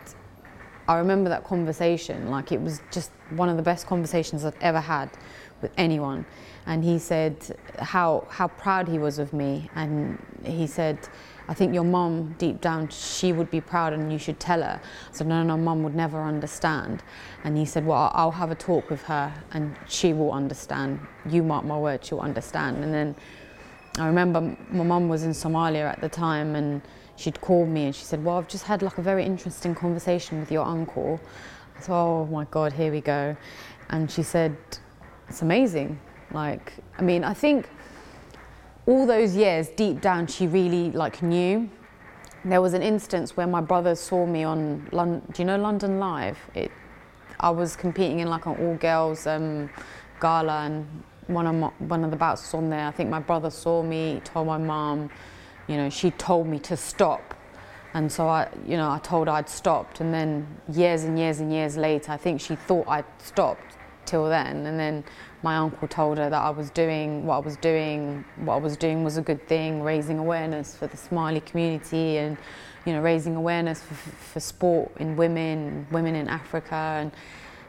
I 0.89 0.97
remember 0.97 1.29
that 1.29 1.45
conversation, 1.45 2.29
like 2.29 2.51
it 2.51 2.59
was 2.59 2.81
just 2.91 3.11
one 3.29 3.47
of 3.47 3.55
the 3.55 3.63
best 3.63 3.87
conversations 3.87 4.43
I've 4.43 4.59
ever 4.59 4.81
had 4.81 5.09
with 5.61 5.71
anyone. 5.77 6.25
And 6.65 6.83
he 6.83 6.99
said 6.99 7.57
how, 7.79 8.27
how 8.29 8.47
proud 8.47 8.87
he 8.87 8.99
was 8.99 9.19
of 9.19 9.33
me. 9.33 9.69
And 9.75 10.23
he 10.43 10.67
said, 10.67 10.97
I 11.47 11.53
think 11.53 11.73
your 11.73 11.83
mom, 11.83 12.35
deep 12.37 12.61
down, 12.61 12.87
she 12.89 13.33
would 13.33 13.51
be 13.51 13.59
proud 13.59 13.93
and 13.93 14.11
you 14.11 14.17
should 14.17 14.39
tell 14.39 14.61
her. 14.61 14.79
I 14.81 15.11
said, 15.11 15.27
no, 15.27 15.43
no, 15.43 15.57
mom 15.57 15.83
would 15.83 15.95
never 15.95 16.21
understand. 16.21 17.03
And 17.43 17.57
he 17.57 17.65
said, 17.65 17.85
well, 17.85 18.11
I'll 18.13 18.31
have 18.31 18.51
a 18.51 18.55
talk 18.55 18.89
with 18.89 19.01
her 19.03 19.33
and 19.51 19.75
she 19.87 20.13
will 20.13 20.31
understand. 20.31 20.99
You 21.27 21.43
mark 21.43 21.65
my 21.65 21.77
word, 21.77 22.05
she'll 22.05 22.19
understand. 22.19 22.83
And 22.83 22.93
then 22.93 23.15
I 23.97 24.07
remember 24.07 24.55
my 24.69 24.83
mum 24.83 25.09
was 25.09 25.23
in 25.23 25.31
Somalia 25.31 25.91
at 25.91 25.99
the 25.99 26.07
time 26.07 26.55
and 26.55 26.81
she'd 27.17 27.41
called 27.41 27.67
me 27.67 27.85
and 27.85 27.95
she 27.95 28.05
said, 28.05 28.23
Well, 28.23 28.37
I've 28.37 28.47
just 28.47 28.63
had 28.63 28.81
like 28.81 28.97
a 28.97 29.01
very 29.01 29.25
interesting 29.25 29.75
conversation 29.75 30.39
with 30.39 30.51
your 30.51 30.65
uncle. 30.65 31.19
I 31.75 31.81
thought, 31.81 32.21
Oh 32.21 32.25
my 32.27 32.45
God, 32.45 32.71
here 32.71 32.91
we 32.91 33.01
go. 33.01 33.35
And 33.89 34.09
she 34.09 34.23
said, 34.23 34.55
It's 35.27 35.41
amazing. 35.41 35.99
Like, 36.33 36.73
I 36.97 37.01
mean, 37.01 37.23
I 37.23 37.33
think 37.33 37.67
all 38.85 39.05
those 39.05 39.35
years, 39.35 39.69
deep 39.69 40.01
down, 40.01 40.27
she 40.27 40.47
really 40.47 40.91
like 40.91 41.21
knew. 41.21 41.69
There 42.43 42.61
was 42.61 42.73
an 42.73 42.81
instance 42.81 43.37
where 43.37 43.47
my 43.47 43.61
brother 43.61 43.95
saw 43.95 44.25
me 44.25 44.43
on, 44.43 44.87
London, 44.91 45.21
do 45.31 45.41
you 45.41 45.45
know 45.45 45.57
London 45.57 45.99
Live? 45.99 46.37
It, 46.55 46.71
I 47.39 47.49
was 47.51 47.75
competing 47.75 48.19
in 48.19 48.29
like 48.29 48.45
an 48.45 48.55
all 48.57 48.75
girls 48.75 49.27
um, 49.27 49.69
gala 50.19 50.65
and 50.65 51.03
one 51.27 51.47
of, 51.47 51.55
my, 51.55 51.67
one 51.79 52.03
of 52.03 52.11
the 52.11 52.17
bouts 52.17 52.41
was 52.41 52.53
on 52.55 52.69
there. 52.69 52.87
I 52.87 52.91
think 52.91 53.09
my 53.09 53.19
brother 53.19 53.49
saw 53.49 53.83
me, 53.83 54.21
told 54.23 54.47
my 54.47 54.57
mum, 54.57 55.09
you 55.67 55.77
know, 55.77 55.89
she 55.89 56.11
told 56.11 56.47
me 56.47 56.59
to 56.59 56.75
stop. 56.75 57.35
And 57.93 58.11
so 58.11 58.27
I, 58.27 58.49
you 58.65 58.77
know, 58.77 58.89
I 58.89 58.99
told 58.99 59.27
her 59.27 59.33
I'd 59.33 59.49
stopped. 59.49 60.01
And 60.01 60.13
then 60.13 60.47
years 60.71 61.03
and 61.03 61.19
years 61.19 61.39
and 61.39 61.51
years 61.51 61.77
later, 61.77 62.11
I 62.11 62.17
think 62.17 62.41
she 62.41 62.55
thought 62.55 62.87
I'd 62.87 63.05
stopped 63.19 63.77
till 64.11 64.27
then. 64.27 64.65
And 64.65 64.77
then 64.77 65.03
my 65.41 65.55
uncle 65.55 65.87
told 65.87 66.17
her 66.17 66.29
that 66.29 66.41
I 66.41 66.49
was 66.49 66.69
doing 66.69 67.25
what 67.25 67.35
I 67.35 67.39
was 67.39 67.55
doing. 67.57 68.25
What 68.35 68.55
I 68.55 68.57
was 68.57 68.75
doing 68.75 69.03
was 69.03 69.17
a 69.17 69.21
good 69.21 69.47
thing, 69.47 69.81
raising 69.81 70.19
awareness 70.19 70.75
for 70.75 70.87
the 70.87 70.97
Somali 70.97 71.39
community 71.39 72.17
and 72.17 72.37
you 72.85 72.93
know 72.93 73.01
raising 73.01 73.35
awareness 73.35 73.81
for, 73.81 73.93
for 73.93 74.39
sport 74.39 74.91
in 74.99 75.15
women, 75.15 75.87
women 75.91 76.15
in 76.15 76.27
Africa, 76.27 76.75
and 76.75 77.11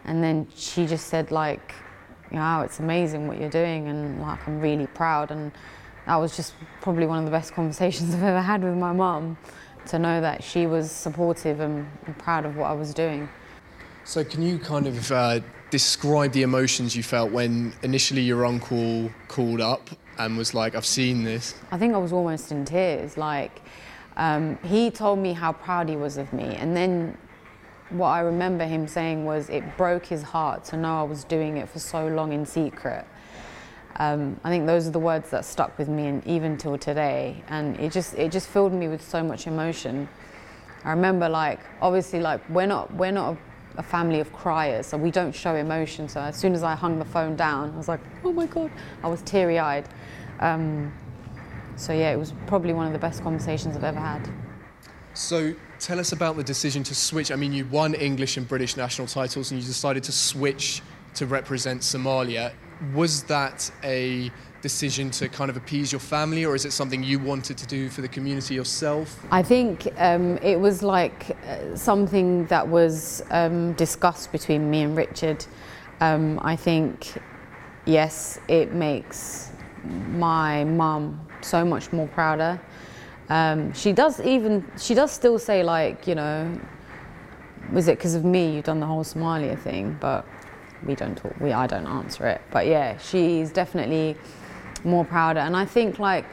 and 0.04 0.22
then 0.22 0.48
she 0.54 0.86
just 0.86 1.06
said 1.06 1.30
like, 1.30 1.74
wow, 2.32 2.62
it's 2.62 2.80
amazing 2.80 3.28
what 3.28 3.38
you're 3.38 3.56
doing, 3.62 3.88
and 3.88 4.20
like 4.20 4.46
I'm 4.48 4.60
really 4.60 4.88
proud. 4.88 5.30
And 5.30 5.52
that 6.06 6.16
was 6.16 6.36
just 6.36 6.54
probably 6.80 7.06
one 7.06 7.18
of 7.20 7.24
the 7.24 7.30
best 7.30 7.54
conversations 7.54 8.14
I've 8.16 8.24
ever 8.24 8.42
had 8.42 8.64
with 8.64 8.76
my 8.76 8.92
mum 8.92 9.38
to 9.86 9.98
know 9.98 10.20
that 10.20 10.42
she 10.42 10.66
was 10.66 10.90
supportive 10.90 11.60
and, 11.60 11.86
and 12.06 12.18
proud 12.18 12.44
of 12.44 12.56
what 12.56 12.66
I 12.66 12.72
was 12.72 12.92
doing. 12.94 13.28
So, 14.04 14.24
can 14.24 14.42
you 14.42 14.58
kind 14.58 14.86
of 14.88 15.12
uh, 15.12 15.40
describe 15.72 16.32
the 16.32 16.42
emotions 16.42 16.94
you 16.94 17.02
felt 17.02 17.32
when 17.32 17.72
initially 17.82 18.20
your 18.20 18.44
uncle 18.44 19.10
called 19.26 19.62
up 19.62 19.88
and 20.18 20.36
was 20.36 20.52
like, 20.52 20.74
I've 20.74 20.84
seen 20.84 21.24
this? 21.24 21.54
I 21.70 21.78
think 21.78 21.94
I 21.94 21.98
was 21.98 22.12
almost 22.12 22.52
in 22.52 22.66
tears. 22.66 23.16
Like, 23.16 23.62
um, 24.18 24.58
he 24.62 24.90
told 24.90 25.18
me 25.18 25.32
how 25.32 25.52
proud 25.52 25.88
he 25.88 25.96
was 25.96 26.18
of 26.18 26.30
me, 26.34 26.44
and 26.56 26.76
then 26.76 27.16
what 27.88 28.08
I 28.08 28.20
remember 28.20 28.66
him 28.66 28.86
saying 28.86 29.24
was 29.24 29.48
it 29.48 29.64
broke 29.78 30.04
his 30.04 30.22
heart 30.22 30.62
to 30.66 30.76
know 30.76 31.00
I 31.00 31.04
was 31.04 31.24
doing 31.24 31.56
it 31.56 31.70
for 31.70 31.78
so 31.78 32.06
long 32.06 32.34
in 32.34 32.44
secret. 32.44 33.06
Um, 33.96 34.38
I 34.44 34.50
think 34.50 34.66
those 34.66 34.86
are 34.86 34.90
the 34.90 34.98
words 34.98 35.30
that 35.30 35.46
stuck 35.46 35.78
with 35.78 35.88
me, 35.88 36.06
and 36.06 36.26
even 36.26 36.58
till 36.58 36.76
today, 36.76 37.42
and 37.48 37.80
it 37.80 37.92
just 37.92 38.12
it 38.14 38.30
just 38.30 38.48
filled 38.48 38.74
me 38.74 38.88
with 38.88 39.02
so 39.02 39.22
much 39.22 39.46
emotion. 39.46 40.06
I 40.84 40.90
remember, 40.90 41.30
like, 41.30 41.60
obviously, 41.80 42.20
like 42.20 42.46
we're 42.50 42.66
not 42.66 42.92
we're 42.94 43.12
not 43.12 43.34
a, 43.34 43.38
a 43.76 43.82
family 43.82 44.20
of 44.20 44.32
criers, 44.32 44.86
so 44.86 44.96
we 44.96 45.10
don't 45.10 45.34
show 45.34 45.54
emotion. 45.54 46.08
So 46.08 46.20
as 46.20 46.36
soon 46.36 46.54
as 46.54 46.62
I 46.62 46.74
hung 46.74 46.98
the 46.98 47.04
phone 47.04 47.36
down, 47.36 47.72
I 47.74 47.76
was 47.76 47.88
like, 47.88 48.00
oh 48.24 48.32
my 48.32 48.46
god, 48.46 48.70
I 49.02 49.08
was 49.08 49.22
teary 49.22 49.58
eyed. 49.58 49.88
Um, 50.40 50.92
so 51.76 51.92
yeah, 51.92 52.12
it 52.12 52.18
was 52.18 52.32
probably 52.46 52.72
one 52.72 52.86
of 52.86 52.92
the 52.92 52.98
best 52.98 53.22
conversations 53.22 53.76
I've 53.76 53.84
ever 53.84 54.00
had. 54.00 54.28
So 55.14 55.54
tell 55.78 56.00
us 56.00 56.12
about 56.12 56.36
the 56.36 56.44
decision 56.44 56.82
to 56.84 56.94
switch. 56.94 57.30
I 57.30 57.36
mean, 57.36 57.52
you 57.52 57.66
won 57.66 57.94
English 57.94 58.36
and 58.36 58.48
British 58.48 58.76
national 58.76 59.06
titles, 59.06 59.50
and 59.50 59.60
you 59.60 59.66
decided 59.66 60.02
to 60.04 60.12
switch 60.12 60.82
to 61.14 61.26
represent 61.26 61.82
Somalia. 61.82 62.52
Was 62.94 63.22
that 63.24 63.70
a 63.84 64.30
decision 64.60 65.10
to 65.10 65.28
kind 65.28 65.50
of 65.50 65.56
appease 65.56 65.92
your 65.92 66.00
family, 66.00 66.44
or 66.44 66.54
is 66.54 66.64
it 66.64 66.72
something 66.72 67.02
you 67.02 67.18
wanted 67.18 67.58
to 67.58 67.66
do 67.66 67.88
for 67.88 68.00
the 68.00 68.08
community 68.08 68.54
yourself? 68.54 69.24
I 69.30 69.42
think 69.42 69.88
um, 69.98 70.38
it 70.38 70.58
was 70.58 70.82
like 70.82 71.36
uh, 71.46 71.76
something 71.76 72.46
that 72.46 72.66
was 72.66 73.22
um, 73.30 73.72
discussed 73.74 74.32
between 74.32 74.70
me 74.70 74.82
and 74.82 74.96
Richard. 74.96 75.44
Um, 76.00 76.40
I 76.42 76.56
think, 76.56 77.12
yes, 77.86 78.40
it 78.48 78.72
makes 78.72 79.50
my 80.10 80.64
mum 80.64 81.26
so 81.40 81.64
much 81.64 81.92
more 81.92 82.08
prouder. 82.08 82.60
Um, 83.28 83.72
she 83.72 83.92
does 83.92 84.20
even, 84.20 84.64
she 84.78 84.94
does 84.94 85.10
still 85.10 85.38
say 85.38 85.62
like, 85.62 86.06
you 86.06 86.14
know, 86.14 86.60
was 87.72 87.88
it 87.88 87.98
because 87.98 88.14
of 88.14 88.24
me 88.24 88.54
you've 88.54 88.64
done 88.64 88.80
the 88.80 88.86
whole 88.86 89.04
Somalia 89.04 89.58
thing? 89.58 89.96
But 90.00 90.26
we 90.84 90.94
don't 90.94 91.16
talk, 91.16 91.38
we, 91.40 91.52
I 91.52 91.66
don't 91.66 91.86
answer 91.86 92.26
it. 92.26 92.40
But 92.50 92.66
yeah, 92.66 92.98
she's 92.98 93.50
definitely 93.50 94.16
more 94.84 95.04
prouder. 95.04 95.40
And 95.40 95.56
I 95.56 95.64
think 95.64 95.98
like 95.98 96.24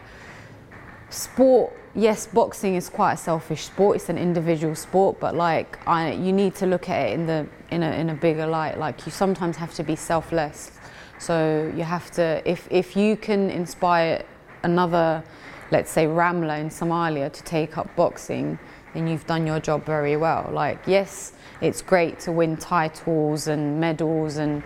sport, 1.09 1.73
yes, 1.95 2.27
boxing 2.27 2.75
is 2.75 2.89
quite 2.89 3.13
a 3.13 3.17
selfish 3.17 3.65
sport. 3.65 3.97
It's 3.97 4.09
an 4.09 4.17
individual 4.17 4.75
sport, 4.75 5.19
but 5.19 5.35
like 5.35 5.79
I, 5.87 6.13
you 6.13 6.31
need 6.31 6.55
to 6.55 6.65
look 6.65 6.89
at 6.89 7.09
it 7.09 7.13
in 7.13 7.25
the 7.25 7.47
in 7.71 7.83
a 7.83 7.91
in 7.91 8.09
a 8.09 8.15
bigger 8.15 8.47
light. 8.47 8.77
Like 8.77 9.05
you 9.05 9.11
sometimes 9.11 9.57
have 9.57 9.73
to 9.75 9.83
be 9.83 9.95
selfless. 9.95 10.71
So 11.19 11.71
you 11.75 11.83
have 11.83 12.11
to 12.11 12.41
if 12.45 12.67
if 12.71 12.95
you 12.95 13.17
can 13.17 13.49
inspire 13.49 14.23
another, 14.63 15.23
let's 15.71 15.91
say 15.91 16.05
Ramla 16.05 16.59
in 16.59 16.69
Somalia 16.69 17.31
to 17.31 17.43
take 17.43 17.77
up 17.77 17.93
boxing, 17.95 18.57
then 18.93 19.07
you've 19.07 19.27
done 19.27 19.45
your 19.45 19.59
job 19.59 19.85
very 19.85 20.17
well. 20.17 20.49
Like 20.51 20.79
yes, 20.87 21.33
it's 21.61 21.81
great 21.81 22.19
to 22.21 22.31
win 22.31 22.57
titles 22.57 23.47
and 23.47 23.79
medals 23.79 24.37
and 24.37 24.63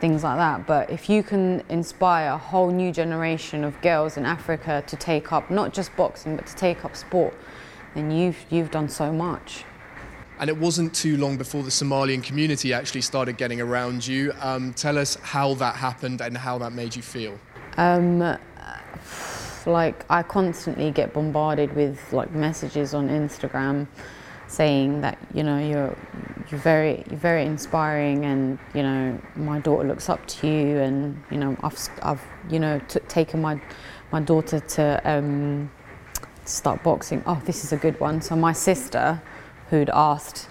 things 0.00 0.22
like 0.22 0.36
that. 0.36 0.66
But 0.66 0.90
if 0.90 1.08
you 1.08 1.22
can 1.22 1.62
inspire 1.68 2.32
a 2.32 2.38
whole 2.38 2.70
new 2.70 2.92
generation 2.92 3.64
of 3.64 3.80
girls 3.80 4.16
in 4.16 4.26
Africa 4.26 4.84
to 4.86 4.96
take 4.96 5.32
up 5.32 5.50
not 5.50 5.72
just 5.72 5.94
boxing 5.96 6.36
but 6.36 6.46
to 6.46 6.54
take 6.56 6.84
up 6.84 6.96
sport, 6.96 7.34
then 7.94 8.10
you've 8.10 8.36
you've 8.50 8.70
done 8.70 8.88
so 8.88 9.12
much. 9.12 9.64
And 10.40 10.50
it 10.50 10.56
wasn't 10.56 10.92
too 10.94 11.16
long 11.16 11.36
before 11.36 11.62
the 11.62 11.70
Somalian 11.70 12.22
community 12.22 12.72
actually 12.72 13.02
started 13.02 13.36
getting 13.36 13.60
around 13.60 14.04
you. 14.06 14.32
Um, 14.40 14.74
tell 14.74 14.98
us 14.98 15.14
how 15.22 15.54
that 15.54 15.76
happened 15.76 16.20
and 16.20 16.36
how 16.36 16.58
that 16.58 16.72
made 16.72 16.96
you 16.96 17.02
feel. 17.02 17.38
Um, 17.76 18.36
like 19.64 20.04
I 20.10 20.22
constantly 20.22 20.90
get 20.90 21.12
bombarded 21.12 21.74
with 21.74 22.12
like 22.12 22.32
messages 22.32 22.94
on 22.94 23.08
Instagram 23.08 23.86
saying 24.54 25.00
that 25.00 25.18
you 25.34 25.42
know 25.42 25.58
you're 25.58 25.96
you're 26.50 26.60
very 26.60 27.04
you're 27.10 27.18
very 27.18 27.44
inspiring 27.44 28.24
and 28.24 28.58
you 28.74 28.82
know 28.82 29.20
my 29.36 29.58
daughter 29.60 29.86
looks 29.86 30.08
up 30.08 30.24
to 30.26 30.46
you 30.46 30.78
and 30.78 31.22
you 31.30 31.38
know 31.38 31.56
I've 31.62 31.78
I've 32.02 32.22
you 32.50 32.60
know 32.60 32.80
t- 32.88 33.00
taken 33.08 33.40
my 33.40 33.60
my 34.12 34.20
daughter 34.20 34.60
to 34.60 35.00
um, 35.04 35.70
start 36.44 36.82
boxing. 36.82 37.22
Oh, 37.26 37.40
this 37.44 37.64
is 37.64 37.72
a 37.72 37.76
good 37.76 37.98
one. 37.98 38.20
So 38.20 38.36
my 38.36 38.52
sister, 38.52 39.20
who'd 39.70 39.90
asked 39.92 40.48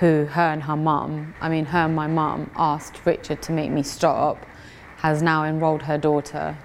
who 0.00 0.24
her 0.24 0.48
and 0.52 0.62
her 0.64 0.76
mum, 0.76 1.34
I 1.40 1.48
mean 1.48 1.66
her 1.66 1.84
and 1.86 1.94
my 1.94 2.08
mum 2.08 2.50
asked 2.56 3.06
Richard 3.06 3.40
to 3.42 3.52
make 3.52 3.70
me 3.70 3.82
stop, 3.82 4.44
has 4.96 5.22
now 5.22 5.44
enrolled 5.44 5.82
her 5.82 5.98
daughter, 5.98 6.58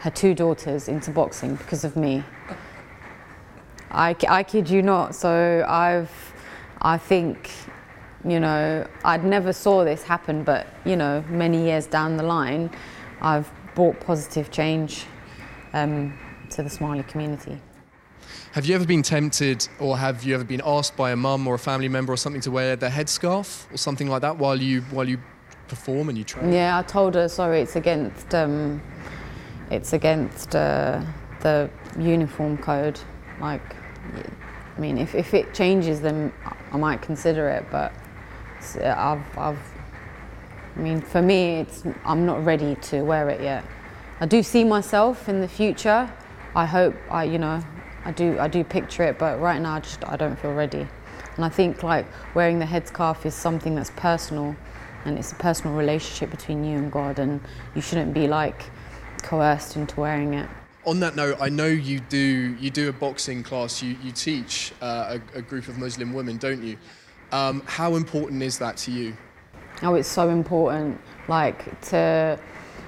her 0.00 0.10
two 0.10 0.34
daughters 0.34 0.88
into 0.88 1.10
boxing 1.10 1.54
because 1.56 1.84
of 1.84 1.96
me. 1.96 2.22
I, 3.90 4.16
I 4.28 4.42
kid 4.42 4.68
you 4.68 4.82
not. 4.82 5.14
So 5.14 5.64
I've, 5.66 6.10
I 6.84 6.98
think, 6.98 7.50
you 8.24 8.38
know, 8.38 8.86
I'd 9.04 9.24
never 9.24 9.54
saw 9.54 9.84
this 9.84 10.02
happen, 10.02 10.44
but 10.44 10.66
you 10.84 10.96
know, 10.96 11.24
many 11.28 11.64
years 11.64 11.86
down 11.86 12.18
the 12.18 12.22
line, 12.22 12.70
I've 13.22 13.50
brought 13.74 13.98
positive 14.00 14.50
change 14.50 15.06
um, 15.72 16.16
to 16.50 16.62
the 16.62 16.68
Somali 16.68 17.02
community. 17.04 17.58
Have 18.52 18.66
you 18.66 18.74
ever 18.74 18.84
been 18.86 19.02
tempted, 19.02 19.66
or 19.80 19.96
have 19.96 20.24
you 20.24 20.34
ever 20.34 20.44
been 20.44 20.60
asked 20.64 20.94
by 20.96 21.10
a 21.10 21.16
mum 21.16 21.46
or 21.48 21.54
a 21.54 21.58
family 21.58 21.88
member 21.88 22.12
or 22.12 22.16
something 22.18 22.42
to 22.42 22.50
wear 22.50 22.76
their 22.76 22.90
headscarf 22.90 23.72
or 23.72 23.78
something 23.78 24.08
like 24.08 24.20
that 24.20 24.36
while 24.36 24.60
you 24.60 24.82
while 24.92 25.08
you 25.08 25.18
perform 25.68 26.10
and 26.10 26.18
you 26.18 26.24
train? 26.24 26.52
Yeah, 26.52 26.78
I 26.78 26.82
told 26.82 27.14
her 27.14 27.28
sorry. 27.28 27.62
It's 27.62 27.76
against 27.76 28.34
um, 28.34 28.82
it's 29.70 29.94
against 29.94 30.54
uh, 30.54 31.02
the 31.40 31.70
uniform 31.98 32.58
code. 32.58 33.00
Like, 33.40 33.74
I 34.76 34.80
mean, 34.80 34.98
if, 34.98 35.14
if 35.14 35.34
it 35.34 35.52
changes, 35.54 36.00
then 36.00 36.32
I 36.74 36.76
might 36.76 37.00
consider 37.00 37.48
it. 37.48 37.64
But 37.70 37.92
uh, 38.76 38.94
I've, 38.98 39.38
I've, 39.38 39.58
I 40.76 40.80
mean, 40.80 41.00
for 41.00 41.22
me, 41.22 41.60
it's 41.60 41.84
I'm 42.04 42.26
not 42.26 42.44
ready 42.44 42.74
to 42.74 43.02
wear 43.02 43.30
it 43.30 43.40
yet. 43.40 43.64
I 44.20 44.26
do 44.26 44.42
see 44.42 44.64
myself 44.64 45.28
in 45.28 45.40
the 45.40 45.48
future. 45.48 46.12
I 46.56 46.66
hope 46.66 46.94
I, 47.10 47.24
you 47.24 47.38
know, 47.38 47.62
I 48.04 48.10
do, 48.10 48.38
I 48.40 48.48
do 48.48 48.64
picture 48.64 49.04
it. 49.04 49.18
But 49.18 49.40
right 49.40 49.60
now, 49.60 49.76
I 49.76 49.80
just 49.80 50.04
I 50.04 50.16
don't 50.16 50.36
feel 50.38 50.52
ready. 50.52 50.86
And 51.36 51.44
I 51.44 51.48
think 51.48 51.84
like 51.84 52.06
wearing 52.34 52.58
the 52.58 52.64
headscarf 52.64 53.24
is 53.24 53.34
something 53.34 53.76
that's 53.76 53.90
personal, 53.90 54.56
and 55.04 55.16
it's 55.16 55.30
a 55.30 55.36
personal 55.36 55.76
relationship 55.76 56.30
between 56.30 56.64
you 56.64 56.76
and 56.76 56.90
God, 56.90 57.20
and 57.20 57.40
you 57.76 57.82
shouldn't 57.82 58.12
be 58.12 58.26
like 58.26 58.64
coerced 59.22 59.76
into 59.76 60.00
wearing 60.00 60.34
it. 60.34 60.48
On 60.86 61.00
that 61.00 61.16
note, 61.16 61.38
I 61.40 61.48
know 61.48 61.66
you 61.66 62.00
do 62.00 62.18
you 62.60 62.70
do 62.70 62.90
a 62.90 62.92
boxing 62.92 63.42
class. 63.42 63.82
You 63.82 63.96
you 64.02 64.12
teach 64.12 64.72
uh, 64.82 65.18
a, 65.34 65.38
a, 65.38 65.42
group 65.42 65.68
of 65.68 65.78
Muslim 65.78 66.12
women, 66.12 66.36
don't 66.36 66.62
you? 66.62 66.76
Um, 67.32 67.62
how 67.64 67.94
important 67.94 68.42
is 68.42 68.58
that 68.58 68.76
to 68.78 68.90
you? 68.90 69.16
Oh, 69.82 69.94
it's 69.94 70.08
so 70.08 70.28
important. 70.28 71.00
Like 71.26 71.80
to 71.88 72.38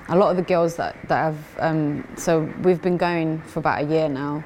a 0.09 0.17
lot 0.17 0.31
of 0.31 0.37
the 0.37 0.43
girls 0.43 0.77
that 0.77 0.95
that 1.09 1.17
have. 1.17 1.39
Um, 1.59 2.07
so 2.17 2.53
we've 2.63 2.83
been 2.83 2.99
going 2.99 3.41
for 3.43 3.61
about 3.61 3.85
a 3.85 3.87
year 3.87 4.11
now. 4.11 4.45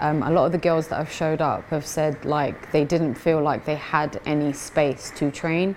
Um, 0.00 0.22
a 0.22 0.30
lot 0.30 0.46
of 0.46 0.52
the 0.52 0.58
girls 0.58 0.88
that 0.88 0.96
have 0.96 1.12
showed 1.12 1.42
up 1.42 1.68
have 1.68 1.84
said 1.84 2.24
like 2.24 2.72
they 2.72 2.86
didn't 2.86 3.16
feel 3.16 3.42
like 3.42 3.66
they 3.66 3.76
had 3.76 4.18
any 4.24 4.54
space 4.54 5.12
to 5.16 5.30
train. 5.30 5.76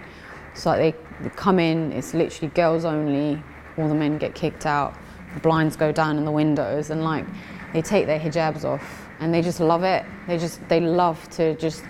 So 0.53 0.69
like, 0.69 0.95
they 1.21 1.29
come 1.31 1.59
in, 1.59 1.91
it's 1.91 2.13
literally 2.13 2.53
girls 2.53 2.85
only. 2.85 3.43
All 3.77 3.89
the 3.89 3.95
men 3.95 4.19
get 4.19 4.35
kicked 4.35 4.65
out 4.65 4.95
blinds 5.41 5.75
go 5.75 5.91
down 5.91 6.17
in 6.17 6.25
the 6.25 6.31
windows 6.31 6.89
and 6.89 7.03
like 7.03 7.25
they 7.73 7.81
take 7.81 8.05
their 8.05 8.19
hijabs 8.19 8.63
off 8.63 9.07
and 9.19 9.33
they 9.33 9.41
just 9.41 9.59
love 9.59 9.83
it. 9.83 10.05
They 10.27 10.37
just 10.37 10.67
they 10.69 10.79
love 10.79 11.29
to 11.31 11.55
just 11.55 11.83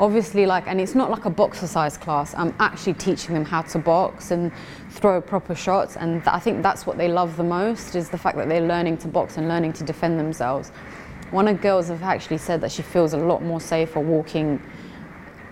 obviously 0.00 0.46
like 0.46 0.66
and 0.66 0.80
it's 0.80 0.94
not 0.94 1.10
like 1.10 1.24
a 1.24 1.30
boxercise 1.30 1.96
class. 1.96 2.34
I'm 2.34 2.54
actually 2.58 2.94
teaching 2.94 3.34
them 3.34 3.44
how 3.44 3.62
to 3.62 3.78
box 3.78 4.30
and 4.30 4.52
throw 4.90 5.20
proper 5.20 5.54
shots 5.54 5.96
and 5.96 6.22
th- 6.22 6.34
I 6.34 6.38
think 6.38 6.62
that's 6.62 6.86
what 6.86 6.98
they 6.98 7.08
love 7.08 7.36
the 7.36 7.44
most 7.44 7.94
is 7.94 8.08
the 8.08 8.18
fact 8.18 8.36
that 8.38 8.48
they're 8.48 8.66
learning 8.66 8.98
to 8.98 9.08
box 9.08 9.36
and 9.36 9.48
learning 9.48 9.72
to 9.74 9.84
defend 9.84 10.18
themselves. 10.18 10.70
One 11.30 11.46
of 11.46 11.56
the 11.56 11.62
girls 11.62 11.88
have 11.88 12.02
actually 12.02 12.38
said 12.38 12.60
that 12.62 12.72
she 12.72 12.82
feels 12.82 13.12
a 13.12 13.18
lot 13.18 13.42
more 13.42 13.60
safer 13.60 14.00
walking 14.00 14.62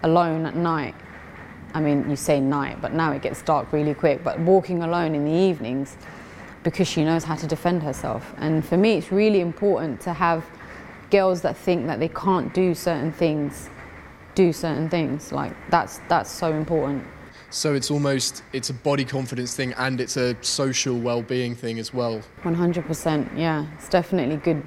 alone 0.03 0.47
at 0.47 0.57
night 0.57 0.95
I 1.77 1.81
mean, 1.81 2.09
you 2.09 2.17
say 2.17 2.41
night, 2.41 2.81
but 2.81 2.95
now 2.95 3.13
it 3.13 3.21
gets 3.21 3.43
dark 3.43 3.71
really 3.71 3.93
quick. 3.93 4.25
But 4.25 4.41
walking 4.41 4.83
alone 4.83 5.15
in 5.15 5.27
the 5.27 5.31
evenings 5.31 5.99
because 6.67 6.89
she 6.89 7.05
knows 7.05 7.23
how 7.23 7.37
to 7.37 7.47
defend 7.47 7.81
herself. 7.85 8.35
And 8.39 8.65
for 8.65 8.77
me, 8.77 8.95
it's 8.99 9.13
really 9.13 9.41
important 9.41 10.01
to 10.01 10.13
have 10.13 10.45
girls 11.13 11.41
that 11.43 11.57
think 11.57 11.87
that 11.87 12.01
they 12.01 12.09
can't 12.09 12.53
do 12.53 12.75
certain 12.75 13.13
things 13.13 13.71
do 14.35 14.53
certain 14.53 14.89
things. 14.89 15.33
Like 15.33 15.53
that's 15.71 16.01
that's 16.09 16.31
so 16.31 16.53
important. 16.53 17.05
So 17.51 17.75
it's 17.75 17.91
almost 17.91 18.43
it's 18.53 18.71
a 18.71 18.75
body 18.75 19.05
confidence 19.05 19.57
thing 19.57 19.73
and 19.77 20.01
it's 20.01 20.17
a 20.17 20.37
social 20.43 20.97
well-being 20.99 21.55
thing 21.55 21.79
as 21.79 21.95
well. 21.95 22.21
100%. 22.43 23.39
Yeah, 23.39 23.67
it's 23.75 23.89
definitely 23.89 24.37
good 24.37 24.63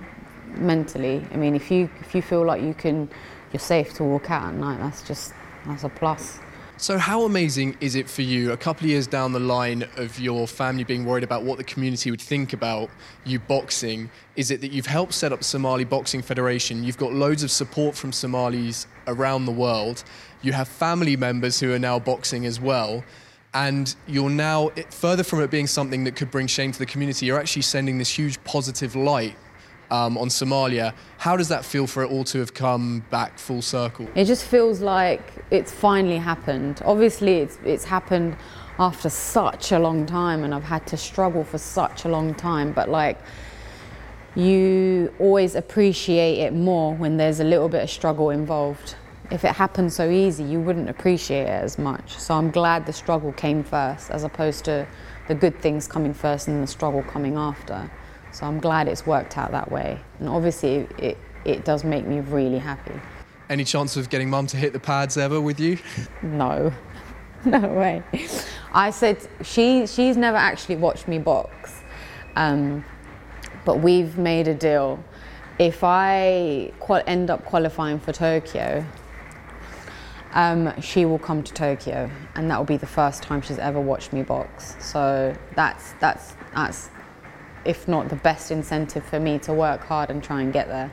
mentally. 0.55 1.25
I 1.33 1.37
mean, 1.37 1.53
if 1.53 1.69
you 1.69 1.89
if 1.99 2.15
you 2.15 2.21
feel 2.21 2.45
like 2.45 2.61
you 2.61 2.73
can 2.73 3.09
you're 3.53 3.59
safe 3.59 3.93
to 3.95 4.03
walk 4.03 4.31
out 4.31 4.45
at 4.49 4.55
night, 4.55 4.79
that's 4.79 5.03
just 5.03 5.33
that's 5.65 5.83
a 5.83 5.89
plus. 5.89 6.39
So, 6.81 6.97
how 6.97 7.25
amazing 7.25 7.75
is 7.81 7.95
it 7.95 8.09
for 8.09 8.21
you, 8.21 8.53
a 8.53 8.57
couple 8.57 8.85
of 8.85 8.89
years 8.89 9.05
down 9.05 9.33
the 9.33 9.39
line 9.41 9.83
of 9.97 10.17
your 10.17 10.47
family 10.47 10.85
being 10.85 11.03
worried 11.03 11.25
about 11.25 11.43
what 11.43 11.57
the 11.57 11.63
community 11.65 12.09
would 12.09 12.21
think 12.21 12.53
about 12.53 12.89
you 13.25 13.37
boxing? 13.37 14.09
Is 14.37 14.49
it 14.49 14.61
that 14.61 14.71
you've 14.71 14.85
helped 14.85 15.13
set 15.13 15.33
up 15.33 15.43
Somali 15.43 15.83
Boxing 15.83 16.21
Federation? 16.21 16.85
You've 16.85 16.97
got 16.97 17.11
loads 17.11 17.43
of 17.43 17.51
support 17.51 17.97
from 17.97 18.13
Somalis 18.13 18.87
around 19.07 19.43
the 19.43 19.51
world. 19.51 20.05
You 20.41 20.53
have 20.53 20.69
family 20.69 21.17
members 21.17 21.59
who 21.59 21.73
are 21.73 21.79
now 21.79 21.99
boxing 21.99 22.45
as 22.45 22.61
well. 22.61 23.03
And 23.53 23.93
you're 24.07 24.29
now, 24.29 24.69
further 24.89 25.25
from 25.25 25.41
it 25.41 25.51
being 25.51 25.67
something 25.67 26.05
that 26.05 26.15
could 26.15 26.31
bring 26.31 26.47
shame 26.47 26.71
to 26.71 26.79
the 26.79 26.85
community, 26.85 27.25
you're 27.25 27.41
actually 27.41 27.63
sending 27.63 27.97
this 27.97 28.17
huge 28.17 28.41
positive 28.45 28.95
light 28.95 29.35
um, 29.91 30.17
on 30.17 30.27
Somalia. 30.27 30.93
How 31.17 31.35
does 31.35 31.47
that 31.49 31.65
feel 31.65 31.87
for 31.87 32.03
it 32.03 32.11
all 32.11 32.23
to 32.25 32.39
have 32.39 32.53
come 32.53 33.03
back 33.09 33.37
full 33.37 33.61
circle? 33.61 34.07
It 34.15 34.25
just 34.25 34.45
feels 34.45 34.81
like 34.81 35.21
it's 35.51 35.71
finally 35.71 36.17
happened. 36.17 36.81
Obviously, 36.85 37.37
it's 37.37 37.57
it's 37.63 37.85
happened 37.85 38.37
after 38.77 39.09
such 39.09 39.71
a 39.71 39.79
long 39.79 40.05
time, 40.05 40.43
and 40.43 40.53
I've 40.53 40.63
had 40.63 40.87
to 40.87 40.97
struggle 40.97 41.43
for 41.43 41.57
such 41.57 42.05
a 42.05 42.09
long 42.09 42.33
time. 42.33 42.71
But 42.71 42.89
like, 42.89 43.17
you 44.35 45.13
always 45.19 45.55
appreciate 45.55 46.39
it 46.39 46.53
more 46.53 46.93
when 46.95 47.17
there's 47.17 47.39
a 47.39 47.43
little 47.43 47.69
bit 47.69 47.83
of 47.83 47.89
struggle 47.89 48.29
involved. 48.29 48.95
If 49.31 49.43
it 49.43 49.51
happened 49.51 49.93
so 49.93 50.09
easy, 50.09 50.43
you 50.43 50.59
wouldn't 50.59 50.89
appreciate 50.89 51.43
it 51.43 51.63
as 51.63 51.77
much. 51.77 52.17
So 52.17 52.33
I'm 52.33 52.49
glad 52.49 52.85
the 52.85 52.93
struggle 52.93 53.31
came 53.33 53.63
first, 53.63 54.09
as 54.09 54.23
opposed 54.23 54.65
to 54.65 54.87
the 55.27 55.35
good 55.35 55.59
things 55.61 55.87
coming 55.87 56.13
first 56.13 56.47
and 56.47 56.63
the 56.63 56.67
struggle 56.67 57.03
coming 57.03 57.35
after. 57.37 57.91
So 58.31 58.45
I'm 58.45 58.59
glad 58.59 58.87
it's 58.87 59.05
worked 59.05 59.37
out 59.37 59.51
that 59.51 59.71
way. 59.71 59.99
And 60.19 60.29
obviously, 60.29 60.87
it, 60.97 61.17
it 61.45 61.65
does 61.65 61.83
make 61.83 62.05
me 62.05 62.19
really 62.19 62.59
happy. 62.59 62.99
Any 63.49 63.63
chance 63.63 63.97
of 63.97 64.09
getting 64.09 64.29
mum 64.29 64.47
to 64.47 64.57
hit 64.57 64.73
the 64.73 64.79
pads 64.79 65.17
ever 65.17 65.41
with 65.41 65.59
you? 65.59 65.79
No, 66.21 66.71
no 67.45 67.59
way. 67.59 68.03
I 68.73 68.91
said 68.91 69.27
she 69.41 69.87
she's 69.87 70.15
never 70.15 70.37
actually 70.37 70.75
watched 70.75 71.07
me 71.07 71.17
box, 71.17 71.81
um, 72.35 72.85
but 73.65 73.79
we've 73.79 74.17
made 74.17 74.47
a 74.47 74.53
deal. 74.53 75.03
If 75.57 75.83
I 75.83 76.71
qual- 76.79 77.03
end 77.07 77.31
up 77.31 77.43
qualifying 77.43 77.99
for 77.99 78.13
Tokyo, 78.13 78.85
um, 80.33 80.79
she 80.79 81.05
will 81.05 81.19
come 81.19 81.41
to 81.41 81.53
Tokyo, 81.53 82.09
and 82.35 82.51
that 82.51 82.57
will 82.59 82.65
be 82.65 82.77
the 82.77 82.85
first 82.85 83.23
time 83.23 83.41
she's 83.41 83.57
ever 83.57 83.81
watched 83.81 84.13
me 84.13 84.21
box. 84.21 84.75
So 84.79 85.35
that's 85.55 85.93
that's 85.99 86.35
that's 86.53 86.89
if 87.65 87.87
not 87.87 88.09
the 88.09 88.15
best 88.15 88.51
incentive 88.51 89.03
for 89.05 89.19
me 89.19 89.39
to 89.39 89.53
work 89.53 89.81
hard 89.81 90.09
and 90.09 90.23
try 90.23 90.41
and 90.41 90.53
get 90.53 90.67
there. 90.67 90.91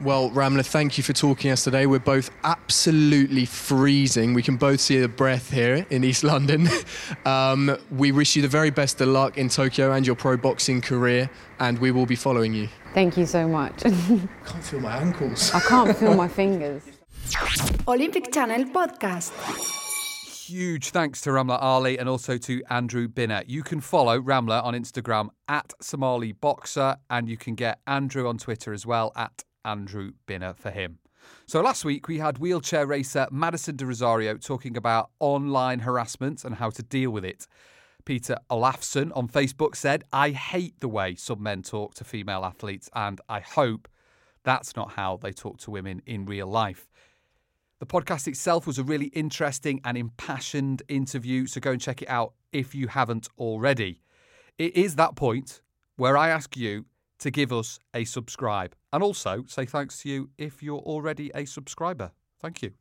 Well, 0.00 0.30
Ramla, 0.30 0.64
thank 0.64 0.96
you 0.96 1.04
for 1.04 1.12
talking 1.12 1.50
to 1.50 1.52
us 1.52 1.64
today. 1.64 1.84
We're 1.86 1.98
both 1.98 2.30
absolutely 2.42 3.44
freezing. 3.44 4.32
We 4.32 4.42
can 4.42 4.56
both 4.56 4.80
see 4.80 4.98
the 4.98 5.08
breath 5.08 5.50
here 5.50 5.84
in 5.90 6.04
East 6.04 6.24
London. 6.24 6.68
Um, 7.26 7.76
we 7.90 8.12
wish 8.12 8.34
you 8.34 8.42
the 8.42 8.48
very 8.48 8.70
best 8.70 9.00
of 9.00 9.08
luck 9.08 9.36
in 9.36 9.48
Tokyo 9.48 9.92
and 9.92 10.06
your 10.06 10.16
pro 10.16 10.36
boxing 10.36 10.80
career, 10.80 11.28
and 11.58 11.78
we 11.78 11.90
will 11.90 12.06
be 12.06 12.16
following 12.16 12.54
you. 12.54 12.68
Thank 12.94 13.16
you 13.16 13.26
so 13.26 13.46
much. 13.46 13.84
I 13.84 13.90
can't 14.46 14.64
feel 14.64 14.80
my 14.80 14.96
ankles. 14.96 15.52
I 15.52 15.60
can't 15.60 15.96
feel 15.96 16.14
my 16.14 16.28
fingers. 16.28 16.82
Olympic 17.86 18.32
Channel 18.32 18.64
Podcast 18.66 19.32
huge 20.50 20.90
thanks 20.90 21.20
to 21.20 21.30
Ramla 21.30 21.62
Ali 21.62 21.96
and 21.96 22.08
also 22.08 22.36
to 22.36 22.60
Andrew 22.68 23.06
Binner. 23.06 23.44
You 23.46 23.62
can 23.62 23.80
follow 23.80 24.20
Ramla 24.20 24.64
on 24.64 24.74
Instagram 24.74 25.28
at 25.46 25.72
Somali 25.80 26.32
Boxer, 26.32 26.96
and 27.08 27.28
you 27.28 27.36
can 27.36 27.54
get 27.54 27.78
Andrew 27.86 28.26
on 28.28 28.36
Twitter 28.36 28.72
as 28.72 28.84
well 28.84 29.12
at 29.14 29.44
Andrew 29.64 30.10
Binner 30.26 30.56
for 30.56 30.72
him. 30.72 30.98
So 31.46 31.60
last 31.60 31.84
week 31.84 32.08
we 32.08 32.18
had 32.18 32.38
wheelchair 32.38 32.84
racer 32.84 33.28
Madison 33.30 33.76
de 33.76 33.84
Rozario 33.84 34.44
talking 34.44 34.76
about 34.76 35.10
online 35.20 35.80
harassment 35.80 36.44
and 36.44 36.56
how 36.56 36.70
to 36.70 36.82
deal 36.82 37.12
with 37.12 37.24
it. 37.24 37.46
Peter 38.04 38.36
Olafsson 38.50 39.12
on 39.14 39.28
Facebook 39.28 39.76
said, 39.76 40.02
I 40.12 40.30
hate 40.30 40.80
the 40.80 40.88
way 40.88 41.14
some 41.14 41.44
men 41.44 41.62
talk 41.62 41.94
to 41.94 42.04
female 42.04 42.44
athletes, 42.44 42.90
and 42.92 43.20
I 43.28 43.38
hope 43.38 43.86
that's 44.42 44.74
not 44.74 44.92
how 44.92 45.16
they 45.16 45.32
talk 45.32 45.58
to 45.58 45.70
women 45.70 46.02
in 46.06 46.26
real 46.26 46.48
life. 46.48 46.88
The 47.80 47.86
podcast 47.86 48.28
itself 48.28 48.66
was 48.66 48.78
a 48.78 48.84
really 48.84 49.06
interesting 49.06 49.80
and 49.86 49.96
impassioned 49.96 50.82
interview, 50.88 51.46
so 51.46 51.62
go 51.62 51.72
and 51.72 51.80
check 51.80 52.02
it 52.02 52.10
out 52.10 52.34
if 52.52 52.74
you 52.74 52.88
haven't 52.88 53.26
already. 53.38 54.02
It 54.58 54.76
is 54.76 54.96
that 54.96 55.16
point 55.16 55.62
where 55.96 56.14
I 56.14 56.28
ask 56.28 56.58
you 56.58 56.84
to 57.20 57.30
give 57.30 57.54
us 57.54 57.78
a 57.94 58.04
subscribe 58.04 58.76
and 58.92 59.02
also 59.02 59.44
say 59.46 59.64
thanks 59.64 60.02
to 60.02 60.10
you 60.10 60.28
if 60.36 60.62
you're 60.62 60.80
already 60.80 61.30
a 61.34 61.46
subscriber. 61.46 62.12
Thank 62.38 62.60
you. 62.60 62.72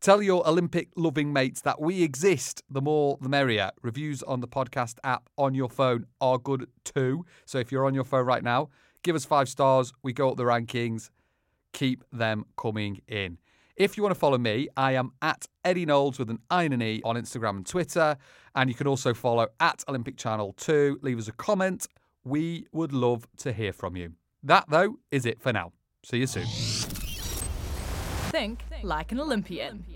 Tell 0.00 0.20
your 0.20 0.44
Olympic 0.48 0.88
loving 0.96 1.32
mates 1.32 1.60
that 1.60 1.80
we 1.80 2.02
exist. 2.02 2.64
The 2.68 2.80
more, 2.80 3.18
the 3.20 3.28
merrier. 3.28 3.70
Reviews 3.82 4.20
on 4.24 4.40
the 4.40 4.48
podcast 4.48 4.96
app 5.04 5.28
on 5.38 5.54
your 5.54 5.70
phone 5.70 6.06
are 6.20 6.38
good 6.38 6.66
too. 6.82 7.24
So 7.44 7.58
if 7.58 7.70
you're 7.70 7.86
on 7.86 7.94
your 7.94 8.02
phone 8.02 8.26
right 8.26 8.42
now, 8.42 8.70
give 9.04 9.14
us 9.14 9.24
five 9.24 9.48
stars. 9.48 9.92
We 10.02 10.12
go 10.12 10.30
up 10.30 10.36
the 10.36 10.42
rankings. 10.42 11.10
Keep 11.72 12.02
them 12.10 12.46
coming 12.56 13.00
in. 13.06 13.38
If 13.80 13.96
you 13.96 14.02
want 14.02 14.14
to 14.14 14.20
follow 14.20 14.36
me, 14.36 14.68
I 14.76 14.92
am 14.92 15.12
at 15.22 15.48
Eddie 15.64 15.86
Knowles 15.86 16.18
with 16.18 16.28
an 16.28 16.40
I 16.50 16.64
and 16.64 16.74
an 16.74 16.82
E 16.82 17.00
on 17.02 17.16
Instagram 17.16 17.56
and 17.56 17.66
Twitter. 17.66 18.18
And 18.54 18.68
you 18.68 18.74
can 18.74 18.86
also 18.86 19.14
follow 19.14 19.48
at 19.58 19.82
Olympic 19.88 20.18
Channel 20.18 20.52
2. 20.58 20.98
Leave 21.00 21.18
us 21.18 21.28
a 21.28 21.32
comment. 21.32 21.86
We 22.22 22.66
would 22.72 22.92
love 22.92 23.26
to 23.38 23.54
hear 23.54 23.72
from 23.72 23.96
you. 23.96 24.12
That, 24.42 24.66
though, 24.68 24.98
is 25.10 25.24
it 25.24 25.40
for 25.40 25.50
now. 25.50 25.72
See 26.04 26.18
you 26.18 26.26
soon. 26.26 26.44
Think 28.30 28.60
like 28.82 29.12
an 29.12 29.20
Olympian. 29.20 29.86